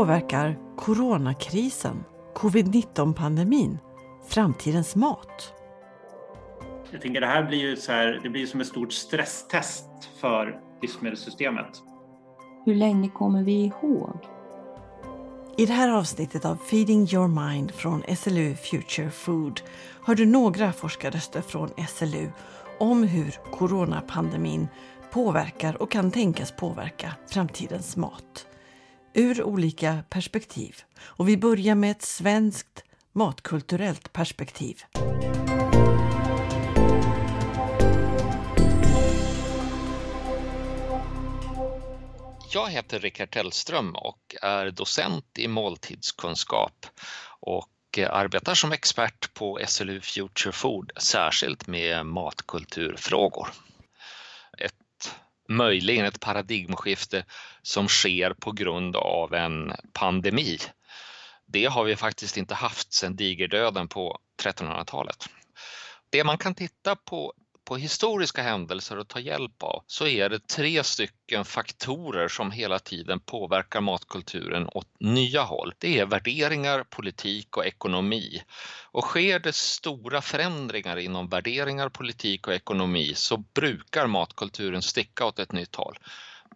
påverkar 0.00 0.58
coronakrisen, 0.76 2.04
covid-19-pandemin, 2.34 3.78
framtidens 4.28 4.96
mat? 4.96 5.52
Jag 6.90 7.00
tänker 7.00 7.20
det 7.20 7.26
här 7.26 7.42
blir 7.42 7.58
ju 7.58 7.76
så 7.76 7.92
här, 7.92 8.20
det 8.22 8.30
blir 8.30 8.46
som 8.46 8.60
ett 8.60 8.66
stort 8.66 8.92
stresstest 8.92 9.88
för 10.20 10.60
livsmedelssystemet. 10.82 11.82
Hur 12.64 12.74
länge 12.74 13.08
kommer 13.08 13.42
vi 13.42 13.64
ihåg? 13.64 14.18
I 15.56 15.66
det 15.66 15.72
här 15.72 15.88
avsnittet 15.88 16.44
av 16.44 16.56
Feeding 16.56 17.08
your 17.12 17.28
mind 17.50 17.70
från 17.70 18.02
SLU 18.16 18.54
Future 18.54 19.10
Food 19.10 19.60
hör 20.06 20.14
du 20.14 20.26
några 20.26 20.72
forskarröster 20.72 21.40
från 21.40 21.70
SLU 21.88 22.30
om 22.78 23.02
hur 23.02 23.38
coronapandemin 23.52 24.68
påverkar 25.10 25.82
och 25.82 25.90
kan 25.90 26.10
tänkas 26.10 26.56
påverka 26.56 27.12
framtidens 27.28 27.96
mat. 27.96 28.46
Ur 29.14 29.42
olika 29.42 30.04
perspektiv. 30.08 30.76
Och 31.00 31.28
vi 31.28 31.36
börjar 31.36 31.74
med 31.74 31.90
ett 31.90 32.02
svenskt 32.02 32.84
matkulturellt 33.12 34.12
perspektiv. 34.12 34.82
Jag 42.52 42.70
heter 42.70 42.98
Rickard 42.98 43.30
Tellström 43.30 43.96
och 43.96 44.34
är 44.42 44.70
docent 44.70 45.38
i 45.38 45.48
måltidskunskap 45.48 46.86
och 47.40 47.98
arbetar 48.08 48.54
som 48.54 48.72
expert 48.72 49.34
på 49.34 49.60
SLU 49.66 50.00
Future 50.00 50.52
Food, 50.52 50.90
särskilt 50.96 51.66
med 51.66 52.06
matkulturfrågor. 52.06 53.48
Ett, 54.58 54.74
möjligen 55.50 56.06
ett 56.06 56.20
paradigmskifte 56.20 57.24
som 57.62 57.88
sker 57.88 58.34
på 58.34 58.52
grund 58.52 58.96
av 58.96 59.34
en 59.34 59.72
pandemi. 59.92 60.58
Det 61.46 61.64
har 61.64 61.84
vi 61.84 61.96
faktiskt 61.96 62.36
inte 62.36 62.54
haft 62.54 62.92
sedan 62.92 63.16
digerdöden 63.16 63.88
på 63.88 64.18
1300-talet. 64.42 65.28
Det 66.10 66.24
man 66.24 66.38
kan 66.38 66.54
titta 66.54 66.96
på 66.96 67.32
på 67.70 67.76
historiska 67.76 68.42
händelser 68.42 68.96
att 68.96 69.08
ta 69.08 69.20
hjälp 69.20 69.62
av 69.62 69.82
så 69.86 70.06
är 70.06 70.28
det 70.28 70.46
tre 70.46 70.84
stycken 70.84 71.44
faktorer 71.44 72.28
som 72.28 72.50
hela 72.50 72.78
tiden 72.78 73.20
påverkar 73.20 73.80
matkulturen 73.80 74.68
åt 74.74 74.86
nya 75.00 75.42
håll. 75.42 75.72
Det 75.78 75.98
är 75.98 76.06
värderingar, 76.06 76.84
politik 76.84 77.56
och 77.56 77.66
ekonomi. 77.66 78.42
Och 78.92 79.04
sker 79.04 79.38
det 79.38 79.54
stora 79.54 80.22
förändringar 80.22 80.96
inom 80.96 81.28
värderingar, 81.28 81.88
politik 81.88 82.46
och 82.46 82.54
ekonomi 82.54 83.12
så 83.14 83.36
brukar 83.36 84.06
matkulturen 84.06 84.82
sticka 84.82 85.24
åt 85.24 85.38
ett 85.38 85.52
nytt 85.52 85.76
håll. 85.76 85.98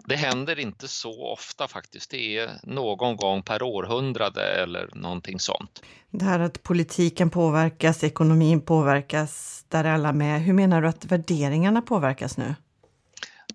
Det 0.06 0.16
händer 0.16 0.58
inte 0.58 0.88
så 0.88 1.32
ofta 1.32 1.68
faktiskt. 1.68 2.10
Det 2.10 2.38
är 2.38 2.50
någon 2.62 3.16
gång 3.16 3.42
per 3.42 3.62
århundrade 3.62 4.42
eller 4.42 4.90
någonting 4.94 5.40
sånt. 5.40 5.82
Det 6.10 6.24
här 6.24 6.40
att 6.40 6.62
politiken 6.62 7.30
påverkas, 7.30 8.04
ekonomin 8.04 8.60
påverkas, 8.60 9.64
där 9.68 9.84
är 9.84 9.92
alla 9.92 10.12
med. 10.12 10.40
Hur 10.42 10.52
menar 10.52 10.82
du 10.82 10.88
att 10.88 11.04
värderingarna 11.04 11.82
påverkas 11.82 12.36
nu? 12.36 12.54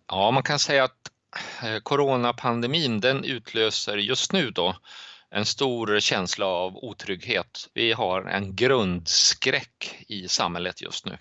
Ja, 0.07 0.31
man 0.31 0.43
kan 0.43 0.59
säga 0.59 0.83
att 0.83 1.11
eh, 1.63 1.79
coronapandemin 1.83 2.99
den 2.99 3.23
utlöser 3.23 3.97
just 3.97 4.33
nu 4.33 4.51
då 4.51 4.75
en 5.31 5.45
stor 5.45 5.99
känsla 5.99 6.45
av 6.45 6.77
otrygghet. 6.77 7.69
Vi 7.73 7.91
har 7.91 8.21
en 8.21 8.55
grundskräck 8.55 10.05
i 10.07 10.27
samhället 10.27 10.81
just 10.81 11.05
nu. 11.05 11.17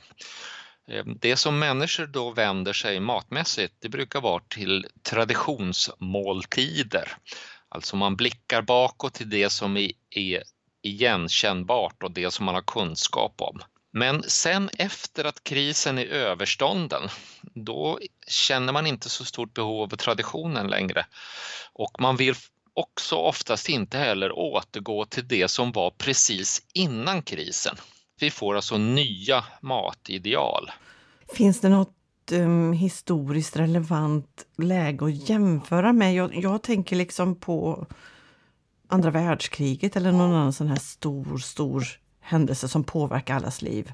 Eh, 0.88 1.04
det 1.06 1.36
som 1.36 1.58
människor 1.58 2.06
då 2.06 2.30
vänder 2.30 2.72
sig 2.72 3.00
matmässigt, 3.00 3.74
det 3.80 3.88
brukar 3.88 4.20
vara 4.20 4.42
till 4.48 4.86
traditionsmåltider. 5.02 7.16
Alltså 7.68 7.96
man 7.96 8.16
blickar 8.16 8.62
bakåt 8.62 9.14
till 9.14 9.30
det 9.30 9.50
som 9.50 9.76
är 9.76 9.92
igenkännbart 10.82 12.02
och 12.02 12.10
det 12.10 12.30
som 12.30 12.46
man 12.46 12.54
har 12.54 12.62
kunskap 12.62 13.34
om. 13.38 13.62
Men 13.90 14.22
sen 14.22 14.70
efter 14.78 15.24
att 15.24 15.44
krisen 15.44 15.98
är 15.98 16.06
överstånden, 16.06 17.08
då 17.42 17.98
känner 18.26 18.72
man 18.72 18.86
inte 18.86 19.08
så 19.08 19.24
stort 19.24 19.54
behov 19.54 19.82
av 19.82 19.96
traditionen 19.96 20.66
längre. 20.66 21.06
Och 21.72 22.00
man 22.00 22.16
vill 22.16 22.34
också 22.74 23.16
oftast 23.16 23.68
inte 23.68 23.98
heller 23.98 24.38
återgå 24.38 25.04
till 25.04 25.28
det 25.28 25.48
som 25.48 25.72
var 25.72 25.90
precis 25.90 26.62
innan 26.74 27.22
krisen. 27.22 27.76
Vi 28.18 28.30
får 28.30 28.56
alltså 28.56 28.78
nya 28.78 29.44
matideal. 29.60 30.70
Finns 31.34 31.60
det 31.60 31.68
något 31.68 31.94
um, 32.32 32.72
historiskt 32.72 33.56
relevant 33.56 34.46
läge 34.58 35.04
att 35.04 35.28
jämföra 35.28 35.92
med? 35.92 36.14
Jag, 36.14 36.34
jag 36.34 36.62
tänker 36.62 36.96
liksom 36.96 37.34
på 37.34 37.86
andra 38.88 39.10
världskriget 39.10 39.96
eller 39.96 40.12
någon 40.12 40.34
annan 40.34 40.52
sån 40.52 40.68
här 40.68 40.76
stor, 40.76 41.38
stor 41.38 41.84
händelse 42.20 42.68
som 42.68 42.84
påverkar 42.84 43.36
allas 43.36 43.62
liv. 43.62 43.92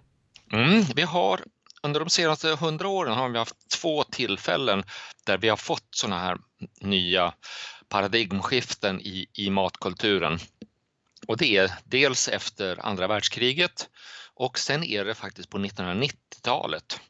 Mm, 0.52 0.82
vi 0.94 1.02
har 1.02 1.40
under 1.82 2.00
de 2.00 2.10
senaste 2.10 2.56
hundra 2.60 2.88
åren 2.88 3.14
har 3.14 3.28
vi 3.28 3.38
haft 3.38 3.68
två 3.80 4.04
tillfällen 4.04 4.82
där 5.26 5.38
vi 5.38 5.48
har 5.48 5.56
fått 5.56 5.88
såna 5.90 6.18
här 6.18 6.38
nya 6.80 7.34
paradigmskiften 7.88 9.00
i, 9.00 9.26
i 9.32 9.50
matkulturen. 9.50 10.38
Och 11.26 11.36
det 11.36 11.56
är 11.56 11.72
dels 11.84 12.28
efter 12.28 12.86
andra 12.86 13.06
världskriget 13.06 13.88
och 14.34 14.58
sen 14.58 14.84
är 14.84 15.04
det 15.04 15.14
faktiskt 15.14 15.50
på 15.50 15.58
1990-talet. 15.58 17.00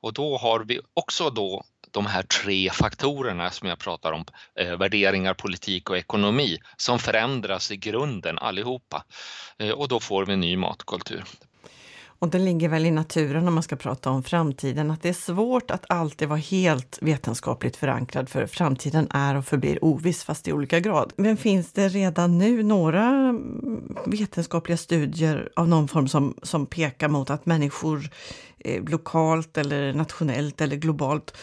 Och 0.00 0.12
då 0.12 0.36
har 0.36 0.60
vi 0.60 0.80
också 0.94 1.30
då 1.30 1.64
de 1.90 2.06
här 2.06 2.22
tre 2.22 2.70
faktorerna 2.70 3.50
som 3.50 3.68
jag 3.68 3.78
pratar 3.78 4.12
om, 4.12 4.24
eh, 4.58 4.76
värderingar, 4.76 5.34
politik 5.34 5.90
och 5.90 5.98
ekonomi, 5.98 6.58
som 6.76 6.98
förändras 6.98 7.70
i 7.70 7.76
grunden 7.76 8.38
allihopa. 8.38 9.04
Eh, 9.58 9.70
och 9.70 9.88
då 9.88 10.00
får 10.00 10.26
vi 10.26 10.32
en 10.32 10.40
ny 10.40 10.56
matkultur. 10.56 11.24
Och 12.18 12.28
det 12.28 12.38
ligger 12.38 12.68
väl 12.68 12.86
i 12.86 12.90
naturen 12.90 13.48
om 13.48 13.54
man 13.54 13.62
ska 13.62 13.76
prata 13.76 14.10
om 14.10 14.22
framtiden, 14.22 14.90
att 14.90 15.02
det 15.02 15.08
är 15.08 15.12
svårt 15.12 15.70
att 15.70 15.84
alltid 15.88 16.28
vara 16.28 16.38
helt 16.38 16.98
vetenskapligt 17.02 17.76
förankrad, 17.76 18.28
för 18.28 18.46
framtiden 18.46 19.08
är 19.10 19.34
och 19.36 19.44
förblir 19.44 19.84
oviss, 19.84 20.24
fast 20.24 20.48
i 20.48 20.52
olika 20.52 20.80
grad. 20.80 21.12
Men 21.16 21.36
finns 21.36 21.72
det 21.72 21.88
redan 21.88 22.38
nu 22.38 22.62
några 22.62 23.04
mm, 23.04 23.96
vetenskapliga 24.06 24.76
studier 24.76 25.50
av 25.56 25.68
någon 25.68 25.88
form 25.88 26.08
som, 26.08 26.34
som 26.42 26.66
pekar 26.66 27.08
mot 27.08 27.30
att 27.30 27.46
människor 27.46 28.10
eh, 28.58 28.84
lokalt 28.84 29.58
eller 29.58 29.92
nationellt 29.92 30.60
eller 30.60 30.76
globalt 30.76 31.36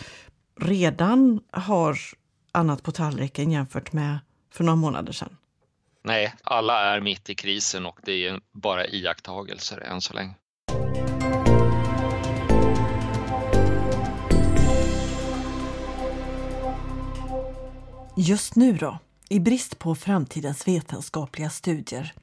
redan 0.62 1.40
har 1.52 1.98
annat 2.52 2.84
på 2.84 2.92
tallriken 2.92 3.52
jämfört 3.52 3.94
med 3.94 4.20
för 4.52 4.64
några 4.64 4.76
månader 4.76 5.14
sedan? 5.14 5.38
Nej, 6.04 6.34
alla 6.44 6.80
är 6.82 7.02
mitt 7.02 7.30
i 7.30 7.36
krisen 7.36 7.86
och 7.86 8.00
det 8.04 8.28
är 8.28 8.40
bara 8.52 8.88
iakttagelser 8.88 9.78
än 9.78 10.02
så 10.02 10.14
länge. 10.14 10.34
Just 18.16 18.56
nu 18.56 18.78
då, 18.78 19.00
i 19.30 19.40
brist 19.40 19.80
på 19.80 19.96
framtidens 19.96 20.68
vetenskapliga 20.68 21.50
studier, 21.50 22.14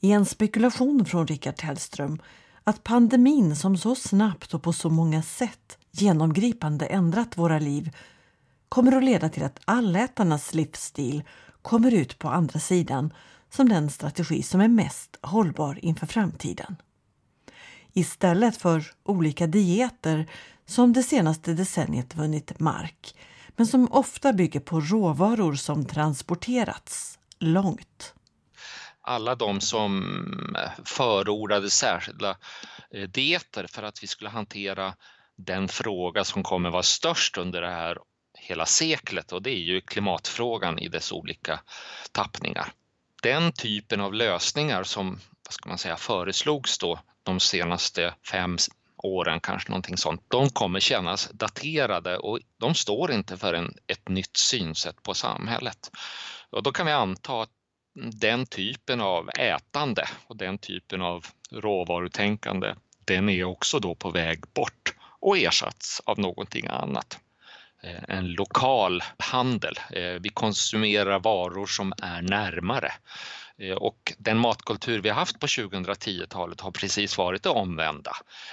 är 0.00 0.08
en 0.08 0.26
spekulation 0.26 1.04
från 1.04 1.26
Richard 1.26 1.56
Tellström 1.56 2.18
att 2.64 2.84
pandemin 2.84 3.56
som 3.56 3.76
så 3.76 3.94
snabbt 3.94 4.54
och 4.54 4.62
på 4.62 4.72
så 4.72 4.90
många 4.90 5.22
sätt 5.22 5.78
genomgripande 5.90 6.86
ändrat 6.86 7.38
våra 7.38 7.58
liv 7.58 7.96
kommer 8.68 8.96
att 8.96 9.04
leda 9.04 9.28
till 9.28 9.42
att 9.42 9.60
allätarnas 9.64 10.54
livsstil 10.54 11.22
kommer 11.62 11.94
ut 11.94 12.18
på 12.18 12.28
andra 12.28 12.60
sidan 12.60 13.12
som 13.50 13.68
den 13.68 13.90
strategi 13.90 14.42
som 14.42 14.60
är 14.60 14.68
mest 14.68 15.18
hållbar 15.22 15.78
inför 15.82 16.06
framtiden. 16.06 16.76
Istället 17.92 18.56
för 18.56 18.84
olika 19.04 19.46
dieter 19.46 20.30
som 20.66 20.92
det 20.92 21.02
senaste 21.02 21.52
decenniet 21.52 22.16
vunnit 22.16 22.60
mark 22.60 23.14
men 23.56 23.66
som 23.66 23.92
ofta 23.92 24.32
bygger 24.32 24.60
på 24.60 24.80
råvaror 24.80 25.54
som 25.54 25.84
transporterats 25.84 27.18
långt. 27.38 28.14
Alla 29.00 29.34
de 29.34 29.60
som 29.60 30.02
eh, 30.58 30.70
förordade 30.84 31.70
särskilda 31.70 32.36
eh, 32.90 33.08
dieter 33.08 33.66
för 33.70 33.82
att 33.82 34.02
vi 34.02 34.06
skulle 34.06 34.30
hantera 34.30 34.94
den 35.36 35.68
fråga 35.68 36.24
som 36.24 36.42
kommer 36.42 36.70
vara 36.70 36.82
störst 36.82 37.38
under 37.38 37.60
det 37.60 37.70
här 37.70 37.98
hela 38.38 38.66
seklet 38.66 39.32
och 39.32 39.42
det 39.42 39.50
är 39.50 39.62
ju 39.62 39.80
klimatfrågan 39.80 40.78
i 40.78 40.88
dess 40.88 41.12
olika 41.12 41.60
tappningar. 42.12 42.72
Den 43.22 43.52
typen 43.52 44.00
av 44.00 44.14
lösningar 44.14 44.82
som 44.82 45.20
vad 45.44 45.52
ska 45.52 45.68
man 45.68 45.78
säga, 45.78 45.96
föreslogs 45.96 46.78
då 46.78 47.00
de 47.22 47.40
senaste 47.40 48.14
fem 48.30 48.58
åren, 49.06 49.40
kanske 49.40 49.70
någonting 49.70 49.96
sånt, 49.96 50.22
de 50.28 50.50
kommer 50.50 50.80
kännas 50.80 51.30
daterade 51.32 52.16
och 52.16 52.38
de 52.60 52.74
står 52.74 53.12
inte 53.12 53.36
för 53.36 53.54
en, 53.54 53.74
ett 53.86 54.08
nytt 54.08 54.36
synsätt 54.36 55.02
på 55.02 55.14
samhället. 55.14 55.90
Och 56.50 56.62
då 56.62 56.72
kan 56.72 56.86
vi 56.86 56.92
anta 56.92 57.42
att 57.42 57.50
den 58.12 58.46
typen 58.46 59.00
av 59.00 59.30
ätande 59.38 60.08
och 60.26 60.36
den 60.36 60.58
typen 60.58 61.02
av 61.02 61.26
råvarutänkande, 61.50 62.74
den 63.04 63.28
är 63.28 63.44
också 63.44 63.78
då 63.78 63.94
på 63.94 64.10
väg 64.10 64.44
bort 64.54 64.94
och 65.20 65.38
ersatts 65.38 66.02
av 66.04 66.18
någonting 66.18 66.66
annat. 66.66 67.18
Eh, 67.82 68.16
en 68.16 68.32
lokal 68.32 69.02
handel. 69.18 69.74
Eh, 69.90 70.20
vi 70.20 70.28
konsumerar 70.28 71.18
varor 71.18 71.66
som 71.66 71.92
är 72.02 72.22
närmare. 72.22 72.92
Eh, 73.58 73.74
och 73.74 74.12
den 74.18 74.38
matkultur 74.38 75.00
vi 75.00 75.08
har 75.08 75.16
haft 75.16 75.40
på 75.40 75.46
2010-talet 75.46 76.60
har 76.60 76.70
precis 76.70 77.18
varit 77.18 77.42
det 77.42 77.48
omvända. 77.48 78.12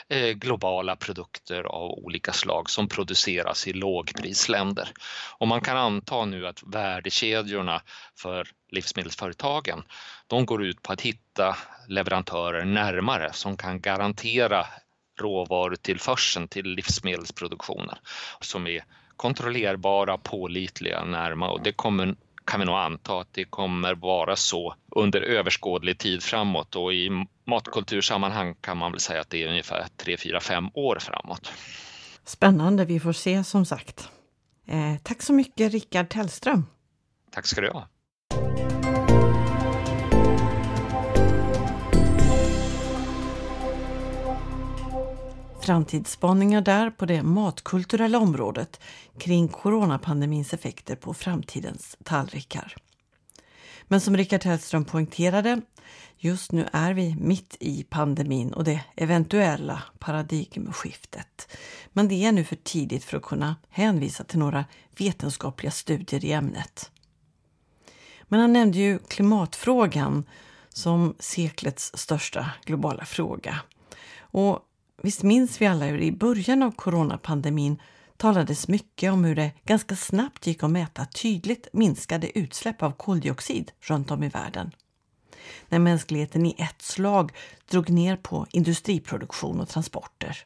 Eh, 0.10 0.30
globala 0.30 0.96
produkter 0.96 1.64
av 1.64 1.92
olika 1.92 2.34
slag 2.34 2.70
som 2.70 2.88
produceras 2.88 3.68
i 3.68 3.74
lågprisländer. 3.74 4.90
Och 5.38 5.48
man 5.48 5.62
kan 5.62 5.78
anta 5.78 6.26
nu 6.26 6.48
att 6.48 6.64
värdekedjorna 6.64 7.82
för 8.16 8.48
livsmedelsföretagen, 8.72 9.84
de 10.28 10.46
går 10.46 10.64
ut 10.64 10.82
på 10.82 10.94
att 10.94 11.02
hitta 11.02 11.58
leverantörer 11.88 12.66
närmare 12.66 13.34
som 13.34 13.58
kan 13.58 13.82
garantera 13.82 14.66
råvarutillförseln 15.22 16.48
till 16.48 16.66
livsmedelsproduktionen 16.66 17.96
som 18.42 18.68
är 18.68 18.86
kontrollerbara, 19.18 20.18
pålitliga, 20.18 21.04
närma 21.04 21.50
och 21.50 21.64
det 21.64 21.72
kommer 21.72 22.16
kan 22.46 22.60
vi 22.60 22.66
nog 22.66 22.76
anta 22.76 23.20
att 23.20 23.34
det 23.34 23.44
kommer 23.44 23.96
vara 23.96 24.36
så 24.36 24.76
under 24.96 25.22
överskådlig 25.22 25.98
tid 25.98 26.24
framåt 26.24 26.76
och 26.76 26.94
i 26.94 27.10
matkultursammanhang 27.46 28.56
kan 28.62 28.78
man 28.78 28.92
väl 28.92 29.00
säga 29.00 29.22
att 29.22 29.30
det 29.30 29.44
är 29.44 29.48
ungefär 29.48 29.88
3, 29.98 30.18
4, 30.18 30.40
5 30.40 30.70
år 30.74 30.98
framåt. 31.00 31.52
Spännande, 32.26 32.86
vi 32.86 33.00
får 33.00 33.14
se 33.14 33.44
som 33.44 33.66
sagt. 33.66 34.10
Eh, 34.68 35.02
tack 35.04 35.22
så 35.22 35.34
mycket 35.34 35.72
Rickard 35.72 36.10
Tellström. 36.10 36.66
Tack 37.32 37.46
ska 37.46 37.62
du 37.62 37.70
ha. 37.70 37.88
Framtidsspaningar 45.64 46.62
där 46.62 46.90
på 46.90 47.06
det 47.06 47.24
matkulturella 47.24 48.18
området 48.20 48.80
kring 49.18 49.48
coronapandemins 49.48 50.54
effekter 50.54 50.96
på 50.96 51.14
framtidens 51.14 51.98
tallrikar. 52.04 52.76
Men 53.84 54.02
som 54.02 54.18
Rickard 54.18 54.44
Hellström 54.44 54.86
poängterade, 54.86 55.62
just 56.18 56.52
nu 56.52 56.68
är 56.74 56.94
vi 56.94 57.16
mitt 57.20 57.58
i 57.60 57.84
pandemin 57.84 58.54
och 58.54 58.64
det 58.64 58.84
eventuella 58.96 59.84
paradigmskiftet. 60.00 61.58
Men 61.94 62.08
det 62.08 62.26
är 62.26 62.32
nu 62.32 62.44
för 62.44 62.56
tidigt 62.56 63.04
för 63.04 63.18
att 63.18 63.24
kunna 63.24 63.56
hänvisa 63.70 64.24
till 64.24 64.40
några 64.40 64.66
vetenskapliga 64.98 65.72
studier 65.72 66.26
i 66.26 66.32
ämnet. 66.32 66.92
Men 68.24 68.40
han 68.40 68.54
nämnde 68.54 68.78
ju 68.78 69.00
klimatfrågan 69.00 70.26
som 70.70 71.16
seklets 71.20 71.92
största 71.94 72.52
globala 72.66 73.06
fråga. 73.06 73.60
Och 74.20 74.60
Visst 75.02 75.24
minns 75.24 75.62
vi 75.62 75.66
alla 75.66 75.86
hur 75.86 75.98
det 75.98 76.06
i 76.06 76.12
början 76.12 76.64
av 76.64 76.72
coronapandemin 76.72 77.82
talades 78.18 78.68
mycket 78.68 79.14
om 79.14 79.24
hur 79.24 79.36
det 79.36 79.52
ganska 79.66 79.96
snabbt 79.96 80.48
gick 80.48 80.64
att 80.64 80.72
mäta 80.72 81.06
tydligt 81.06 81.68
minskade 81.74 82.40
utsläpp 82.40 82.84
av 82.84 82.92
koldioxid 82.92 83.72
runt 83.82 84.12
om 84.12 84.24
i 84.24 84.30
världen. 84.30 84.72
När 85.70 85.80
mänskligheten 85.80 86.46
i 86.46 86.56
ett 86.58 86.82
slag 86.82 87.32
drog 87.70 87.90
ner 87.90 88.16
på 88.16 88.48
industriproduktion 88.52 89.60
och 89.60 89.70
transporter. 89.70 90.38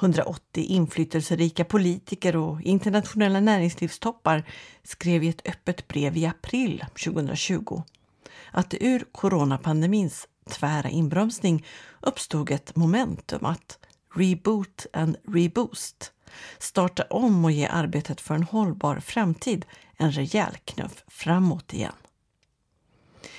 180 0.00 0.64
inflytelserika 0.64 1.64
politiker 1.64 2.36
och 2.36 2.62
internationella 2.62 3.40
näringslivstoppar 3.40 4.44
skrev 4.82 5.24
i 5.24 5.28
ett 5.28 5.48
öppet 5.48 5.88
brev 5.88 6.16
i 6.16 6.26
april 6.26 6.84
2020 7.04 7.82
att 8.50 8.70
det 8.70 8.84
ur 8.84 9.04
coronapandemins 9.12 10.28
tvära 10.50 10.88
inbromsning 10.88 11.66
uppstod 12.00 12.50
ett 12.50 12.76
momentum 12.76 13.44
att 13.44 13.78
reboot 14.14 14.86
and 14.92 15.16
reboost. 15.28 16.12
Starta 16.58 17.02
om 17.10 17.44
och 17.44 17.52
ge 17.52 17.66
arbetet 17.66 18.20
för 18.20 18.34
en 18.34 18.42
hållbar 18.42 19.00
framtid 19.00 19.64
en 19.96 20.12
rejäl 20.12 20.56
knuff 20.64 21.04
framåt 21.08 21.72
igen. 21.72 21.92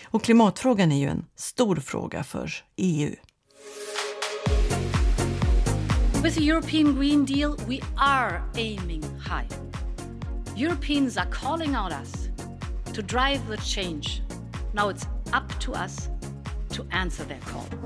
Och 0.04 0.24
klimatfrågan 0.24 0.92
är 0.92 1.00
ju 1.00 1.08
en 1.08 1.26
stor 1.36 1.76
fråga 1.76 2.24
för 2.24 2.54
EU. 2.76 3.16
With 6.24 6.38
the 6.38 6.50
European 6.50 6.96
Green 6.96 7.26
Deal 7.26 7.58
we 7.68 7.80
are 7.98 8.42
aiming 8.56 9.04
high. 9.04 9.48
Europeans 10.58 11.18
are 11.18 11.32
calling 11.32 11.78
on 11.78 11.92
us 11.92 12.30
to 12.94 13.02
drive 13.02 13.40
the 13.50 13.58
change. 13.58 14.22
Now 14.74 14.90
it's 14.90 15.08
up 15.34 15.60
to 15.60 15.72
us 15.74 16.10
to 16.78 16.86
answer 16.92 17.26
their 17.26 17.40
call. 17.40 17.80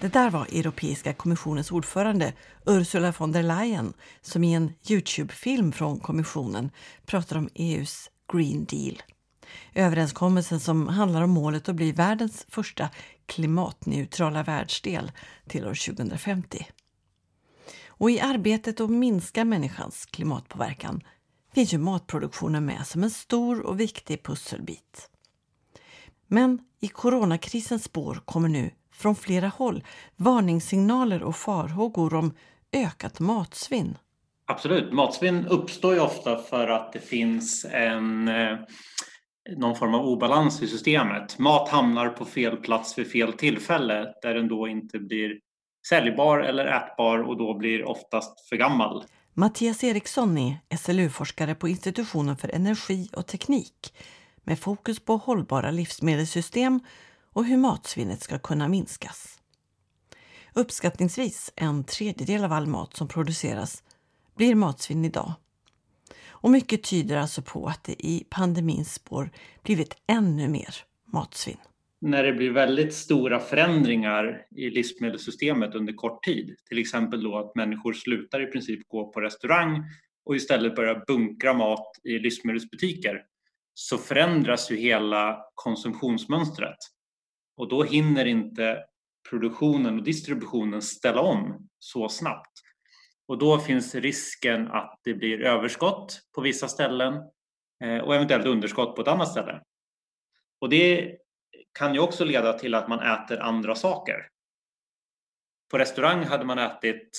Det 0.00 0.08
där 0.08 0.30
var 0.30 0.46
Europeiska 0.52 1.12
kommissionens 1.14 1.70
ordförande 1.70 2.32
Ursula 2.66 3.12
von 3.18 3.32
der 3.32 3.42
Leyen 3.42 3.92
som 4.22 4.44
i 4.44 4.54
en 4.54 4.72
Youtube-film 4.88 5.72
från 5.72 6.00
kommissionen 6.00 6.70
pratar 7.06 7.36
om 7.38 7.48
EUs 7.54 8.10
Green 8.32 8.64
Deal. 8.64 9.02
Överenskommelsen 9.74 10.60
som 10.60 10.88
handlar 10.88 11.22
om 11.22 11.30
målet 11.30 11.68
att 11.68 11.76
bli 11.76 11.92
världens 11.92 12.46
första 12.48 12.88
klimatneutrala 13.26 14.42
världsdel 14.42 15.12
till 15.48 15.66
år 15.66 15.94
2050. 15.94 16.66
Och 17.88 18.10
i 18.10 18.20
arbetet 18.20 18.80
att 18.80 18.90
minska 18.90 19.44
människans 19.44 20.06
klimatpåverkan 20.06 21.00
finns 21.54 21.74
ju 21.74 21.78
matproduktionen 21.78 22.64
med 22.64 22.86
som 22.86 23.02
en 23.02 23.10
stor 23.10 23.60
och 23.60 23.80
viktig 23.80 24.22
pusselbit. 24.22 25.10
Men 26.26 26.58
i 26.80 26.88
coronakrisens 26.88 27.84
spår 27.84 28.22
kommer 28.24 28.48
nu 28.48 28.70
från 28.92 29.16
flera 29.16 29.48
håll 29.48 29.84
varningssignaler 30.16 31.22
och 31.22 31.36
farhågor 31.36 32.14
om 32.14 32.34
ökat 32.72 33.20
matsvinn. 33.20 33.98
Absolut. 34.46 34.92
Matsvinn 34.92 35.46
uppstår 35.46 35.94
ju 35.94 36.00
ofta 36.00 36.38
för 36.38 36.68
att 36.68 36.92
det 36.92 37.00
finns 37.00 37.66
en, 37.70 38.28
eh, 38.28 38.58
någon 39.56 39.76
form 39.76 39.94
av 39.94 40.06
obalans 40.06 40.62
i 40.62 40.68
systemet. 40.68 41.38
Mat 41.38 41.68
hamnar 41.68 42.08
på 42.08 42.24
fel 42.24 42.56
plats 42.56 42.98
vid 42.98 43.10
fel 43.10 43.32
tillfälle 43.32 44.14
där 44.22 44.34
den 44.34 44.48
då 44.48 44.68
inte 44.68 44.98
blir 44.98 45.38
säljbar 45.88 46.38
eller 46.38 46.66
ätbar 46.66 47.18
och 47.18 47.36
då 47.36 47.58
blir 47.58 47.84
oftast 47.84 48.48
för 48.48 48.56
gammal. 48.56 49.04
Mattias 49.34 49.84
Eriksson 49.84 50.38
är 50.38 50.76
SLU-forskare 50.76 51.54
på 51.54 51.68
institutionen 51.68 52.36
för 52.36 52.54
energi 52.54 53.08
och 53.12 53.26
teknik 53.26 53.92
med 54.46 54.58
fokus 54.58 55.00
på 55.00 55.16
hållbara 55.16 55.70
livsmedelssystem 55.70 56.80
och 57.32 57.44
hur 57.44 57.56
matsvinnet 57.56 58.22
ska 58.22 58.38
kunna 58.38 58.68
minskas. 58.68 59.38
Uppskattningsvis 60.54 61.52
en 61.56 61.84
tredjedel 61.84 62.44
av 62.44 62.52
all 62.52 62.66
mat 62.66 62.96
som 62.96 63.08
produceras 63.08 63.82
blir 64.36 64.54
matsvinn 64.54 65.04
idag. 65.04 65.32
Och 66.28 66.50
mycket 66.50 66.82
tyder 66.82 67.16
alltså 67.16 67.42
på 67.42 67.66
att 67.66 67.84
det 67.84 68.06
i 68.06 68.26
pandemins 68.30 68.94
spår 68.94 69.30
blivit 69.62 69.94
ännu 70.06 70.48
mer 70.48 70.74
matsvinn. 71.12 71.58
När 72.00 72.22
det 72.22 72.32
blir 72.32 72.50
väldigt 72.50 72.94
stora 72.94 73.40
förändringar 73.40 74.46
i 74.56 74.70
livsmedelssystemet 74.70 75.74
under 75.74 75.92
kort 75.92 76.24
tid, 76.24 76.56
till 76.68 76.78
exempel 76.78 77.22
då 77.22 77.38
att 77.38 77.54
människor 77.54 77.92
slutar 77.92 78.42
i 78.42 78.46
princip 78.46 78.88
gå 78.88 79.12
på 79.12 79.20
restaurang 79.20 79.84
och 80.24 80.36
istället 80.36 80.76
börjar 80.76 81.04
bunkra 81.06 81.54
mat 81.54 82.00
i 82.04 82.18
livsmedelsbutiker, 82.18 83.22
så 83.78 83.98
förändras 83.98 84.70
ju 84.70 84.76
hela 84.76 85.44
konsumtionsmönstret. 85.54 86.76
Och 87.56 87.68
då 87.68 87.82
hinner 87.82 88.24
inte 88.24 88.84
produktionen 89.30 89.98
och 89.98 90.04
distributionen 90.04 90.82
ställa 90.82 91.20
om 91.20 91.68
så 91.78 92.08
snabbt. 92.08 92.52
Och 93.28 93.38
då 93.38 93.58
finns 93.58 93.94
risken 93.94 94.68
att 94.68 95.00
det 95.02 95.14
blir 95.14 95.40
överskott 95.40 96.20
på 96.34 96.40
vissa 96.40 96.68
ställen 96.68 97.14
eh, 97.84 97.98
och 97.98 98.14
eventuellt 98.14 98.46
underskott 98.46 98.96
på 98.96 99.02
ett 99.02 99.08
annat 99.08 99.28
ställe. 99.28 99.62
Och 100.60 100.68
det 100.68 101.16
kan 101.78 101.94
ju 101.94 102.00
också 102.00 102.24
leda 102.24 102.52
till 102.52 102.74
att 102.74 102.88
man 102.88 103.00
äter 103.00 103.40
andra 103.40 103.74
saker. 103.74 104.28
På 105.70 105.78
restaurang 105.78 106.24
hade 106.24 106.44
man 106.44 106.58
ätit, 106.58 107.10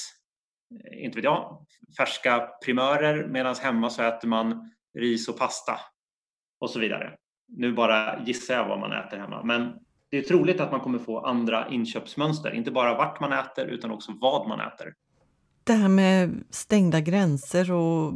eh, 0.86 1.04
inte 1.04 1.16
vet 1.16 1.24
jag, 1.24 1.66
färska 1.98 2.50
primörer 2.66 3.28
medan 3.28 3.56
hemma 3.56 3.90
så 3.90 4.04
äter 4.04 4.28
man 4.28 4.72
ris 5.00 5.28
och 5.30 5.38
pasta 5.38 5.80
och 6.60 6.70
så 6.70 6.80
vidare. 6.80 7.14
Nu 7.48 7.74
bara 7.74 8.24
gissar 8.26 8.54
jag 8.54 8.68
vad 8.68 8.80
man 8.80 8.92
äter 8.92 9.18
hemma, 9.18 9.44
men 9.44 9.74
det 10.10 10.18
är 10.18 10.22
troligt 10.22 10.60
att 10.60 10.72
man 10.72 10.80
kommer 10.80 11.00
få 11.00 11.20
andra 11.20 11.70
inköpsmönster, 11.70 12.54
inte 12.54 12.72
bara 12.72 12.98
vart 12.98 13.20
man 13.20 13.34
äter 13.34 13.66
utan 13.66 13.92
också 13.92 14.12
vad 14.22 14.48
man 14.48 14.60
äter. 14.60 14.94
Det 15.64 15.74
här 15.74 15.88
med 15.88 16.44
stängda 16.50 17.02
gränser 17.02 17.72
och 17.72 18.14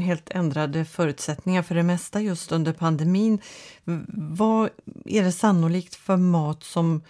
helt 0.00 0.30
ändrade 0.30 0.84
förutsättningar 0.84 1.62
för 1.62 1.74
det 1.74 1.82
mesta 1.82 2.20
just 2.20 2.52
under 2.52 2.72
pandemin. 2.72 3.38
Vad 4.14 4.70
är 5.04 5.22
det 5.22 5.32
sannolikt 5.32 5.94
för 5.94 6.16
mat 6.16 6.62
som 6.62 7.02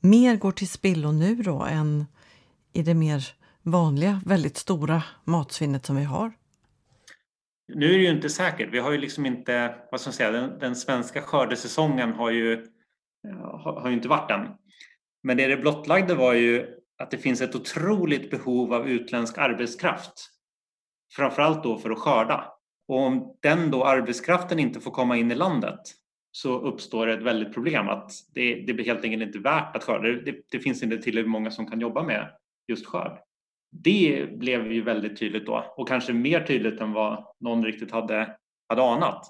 mer 0.00 0.36
går 0.36 0.52
till 0.52 0.68
spillo 0.68 1.12
nu 1.12 1.34
då 1.34 1.62
än 1.62 2.06
i 2.72 2.82
det 2.82 2.94
mer 2.94 3.28
vanliga, 3.62 4.20
väldigt 4.26 4.56
stora 4.56 5.02
matsvinnet 5.24 5.86
som 5.86 5.96
vi 5.96 6.04
har? 6.04 6.32
Nu 7.68 7.86
är 7.86 7.98
det 7.98 8.04
ju 8.04 8.10
inte 8.10 8.30
säkert. 8.30 8.68
Vi 8.72 8.78
har 8.78 8.92
ju 8.92 8.98
liksom 8.98 9.26
inte, 9.26 9.74
vad 9.90 10.00
ska 10.00 10.08
man 10.08 10.14
säga, 10.14 10.30
den, 10.30 10.58
den 10.58 10.76
svenska 10.76 11.22
skördesäsongen 11.22 12.12
har 12.12 12.30
ju, 12.30 12.66
har, 13.42 13.80
har 13.80 13.88
ju 13.88 13.94
inte 13.94 14.08
varit 14.08 14.30
än. 14.30 14.48
Men 15.22 15.36
det 15.36 15.46
det 15.46 15.56
blottlagde 15.56 16.14
var 16.14 16.32
ju 16.34 16.66
att 16.98 17.10
det 17.10 17.18
finns 17.18 17.40
ett 17.40 17.54
otroligt 17.54 18.30
behov 18.30 18.74
av 18.74 18.88
utländsk 18.88 19.38
arbetskraft 19.38 20.30
framförallt 21.16 21.62
då 21.62 21.78
för 21.78 21.90
att 21.90 21.98
skörda. 21.98 22.52
Och 22.88 22.98
om 22.98 23.36
den 23.42 23.70
då 23.70 23.84
arbetskraften 23.84 24.58
inte 24.58 24.80
får 24.80 24.90
komma 24.90 25.16
in 25.16 25.30
i 25.30 25.34
landet 25.34 25.80
så 26.30 26.58
uppstår 26.58 27.06
ett 27.06 27.22
väldigt 27.22 27.54
problem 27.54 27.88
att 27.88 28.10
det, 28.34 28.64
det 28.66 28.74
blir 28.74 28.84
helt 28.84 29.04
enkelt 29.04 29.22
inte 29.22 29.38
värt 29.38 29.76
att 29.76 29.84
skörda. 29.84 30.08
Det, 30.08 30.42
det 30.50 30.60
finns 30.60 30.82
inte 30.82 30.98
tillräckligt 30.98 31.30
många 31.30 31.50
som 31.50 31.66
kan 31.66 31.80
jobba 31.80 32.02
med 32.02 32.30
just 32.68 32.86
skörd. 32.86 33.18
Det 33.70 34.28
blev 34.38 34.72
ju 34.72 34.82
väldigt 34.82 35.18
tydligt 35.18 35.46
då 35.46 35.74
och 35.76 35.88
kanske 35.88 36.12
mer 36.12 36.40
tydligt 36.40 36.80
än 36.80 36.92
vad 36.92 37.24
någon 37.40 37.64
riktigt 37.64 37.92
hade, 37.92 38.36
hade 38.68 38.82
anat. 38.82 39.28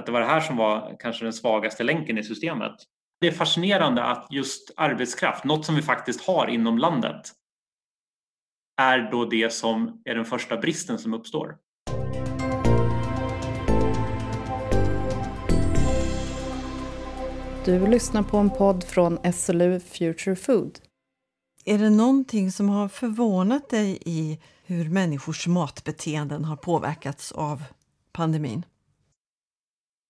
Att 0.00 0.06
det 0.06 0.12
var 0.12 0.20
det 0.20 0.26
här 0.26 0.40
som 0.40 0.56
var 0.56 0.96
kanske 1.00 1.24
den 1.24 1.32
svagaste 1.32 1.84
länken 1.84 2.18
i 2.18 2.24
systemet. 2.24 2.74
Det 3.20 3.26
är 3.26 3.32
fascinerande 3.32 4.04
att 4.04 4.26
just 4.30 4.74
arbetskraft, 4.76 5.44
något 5.44 5.66
som 5.66 5.74
vi 5.74 5.82
faktiskt 5.82 6.26
har 6.26 6.46
inom 6.46 6.78
landet, 6.78 7.20
är 8.80 9.10
då 9.10 9.24
det 9.24 9.52
som 9.52 10.02
är 10.04 10.14
den 10.14 10.24
första 10.24 10.56
bristen 10.56 10.98
som 10.98 11.14
uppstår. 11.14 11.56
Du 17.64 17.86
lyssnar 17.86 18.22
på 18.22 18.36
en 18.36 18.50
podd 18.50 18.84
från 18.84 19.32
SLU 19.32 19.80
Future 19.80 20.36
Food. 20.36 20.78
Är 21.64 21.78
det 21.78 21.90
någonting 21.90 22.52
som 22.52 22.68
har 22.68 22.88
förvånat 22.88 23.70
dig 23.70 23.98
i 24.06 24.38
hur 24.66 24.88
människors 24.88 25.46
matbeteenden 25.46 26.44
har 26.44 26.56
påverkats 26.56 27.32
av 27.32 27.62
pandemin? 28.12 28.66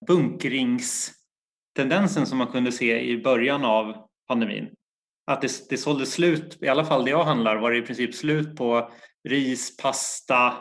Bunkringstendensen 0.06 2.26
som 2.26 2.38
man 2.38 2.46
kunde 2.46 2.72
se 2.72 3.00
i 3.00 3.22
början 3.22 3.64
av 3.64 3.94
pandemin. 4.28 4.68
Att 5.26 5.40
det, 5.40 5.68
det 5.68 5.76
sålde 5.76 6.06
slut, 6.06 6.58
i 6.60 6.68
alla 6.68 6.84
fall 6.84 7.04
det 7.04 7.10
jag 7.10 7.24
handlar, 7.24 7.56
var 7.56 7.70
det 7.70 7.78
i 7.78 7.82
princip 7.82 8.14
slut 8.14 8.56
på 8.56 8.90
ris, 9.28 9.76
pasta 9.76 10.54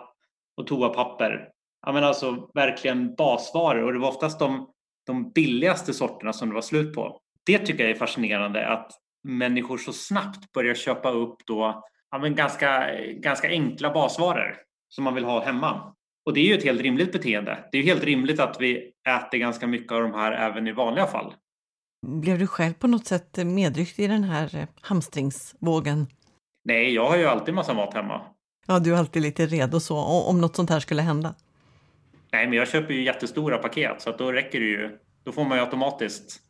och 0.58 0.68
toapapper. 0.68 1.50
Ja, 1.86 1.92
men 1.92 2.04
alltså 2.04 2.52
verkligen 2.54 3.16
basvaror 3.16 3.84
och 3.84 3.94
det 3.94 4.00
var 4.00 4.10
oftast 4.10 4.40
de, 4.40 4.70
de 5.06 5.32
billigaste 5.32 5.94
sorterna 5.94 6.34
som 6.34 6.50
det 6.50 6.56
var 6.56 6.62
slut 6.62 6.94
på. 6.94 7.20
Det 7.46 7.60
tycker 7.60 7.84
jag 7.84 7.92
är 7.92 7.96
fascinerande 7.96 8.68
att 8.68 8.92
människor 9.24 9.78
så 9.78 9.94
snabbt 9.94 10.52
börjar 10.52 10.76
köpa 10.76 11.12
upp 11.12 11.46
då, 11.46 11.84
ja, 12.12 12.18
men 12.18 12.36
ganska, 12.36 12.92
ganska 13.14 13.48
enkla 13.48 13.94
basvaror 13.94 14.58
som 14.90 15.04
man 15.04 15.16
vill 15.16 15.24
ha 15.24 15.46
hemma. 15.46 15.96
Och 16.26 16.34
det 16.34 16.40
är 16.40 16.46
ju 16.46 16.58
ett 16.58 16.64
helt 16.64 16.82
rimligt 16.82 17.12
beteende. 17.12 17.66
Det 17.72 17.78
är 17.78 17.82
ju 17.82 17.88
helt 17.88 18.04
rimligt 18.04 18.40
att 18.40 18.58
vi 18.60 18.92
äter 19.10 19.38
ganska 19.38 19.68
mycket 19.68 19.92
av 19.92 20.02
de 20.02 20.14
här 20.14 20.32
även 20.32 20.68
i 20.68 20.72
vanliga 20.72 21.08
fall. 21.08 21.34
Blev 22.08 22.40
du 22.40 22.48
själv 22.48 22.74
på 22.74 22.88
något 22.88 23.06
sätt 23.06 23.38
medryckt 23.46 24.00
i 24.00 24.08
den 24.08 24.24
här 24.24 24.56
eh, 24.56 24.68
hamstringsvågen? 24.82 26.08
Nej, 26.64 26.94
jag 26.94 27.10
har 27.10 27.18
ju 27.18 27.26
alltid 27.26 27.54
massa 27.54 27.74
mat 27.74 27.94
hemma. 27.94 28.22
Ja, 28.68 28.80
du 28.80 28.94
är 28.94 28.98
alltid 28.98 29.22
lite 29.22 29.46
redo 29.46 29.80
så 29.80 29.98
om 29.98 30.42
något 30.42 30.56
sånt 30.56 30.70
här 30.70 30.80
skulle 30.80 31.02
hända. 31.02 31.36
Nej, 32.32 32.48
men 32.48 32.58
jag 32.58 32.68
köper 32.68 32.94
ju 32.94 33.04
jättestora 33.04 33.58
paket 33.58 34.02
så 34.02 34.10
att 34.10 34.18
då 34.18 34.32
räcker 34.32 34.60
det 34.60 34.66
ju. 34.66 34.98
Då 35.24 35.32
får 35.32 35.46
man 35.46 35.58
ju 35.58 35.64
automatiskt, 35.64 36.42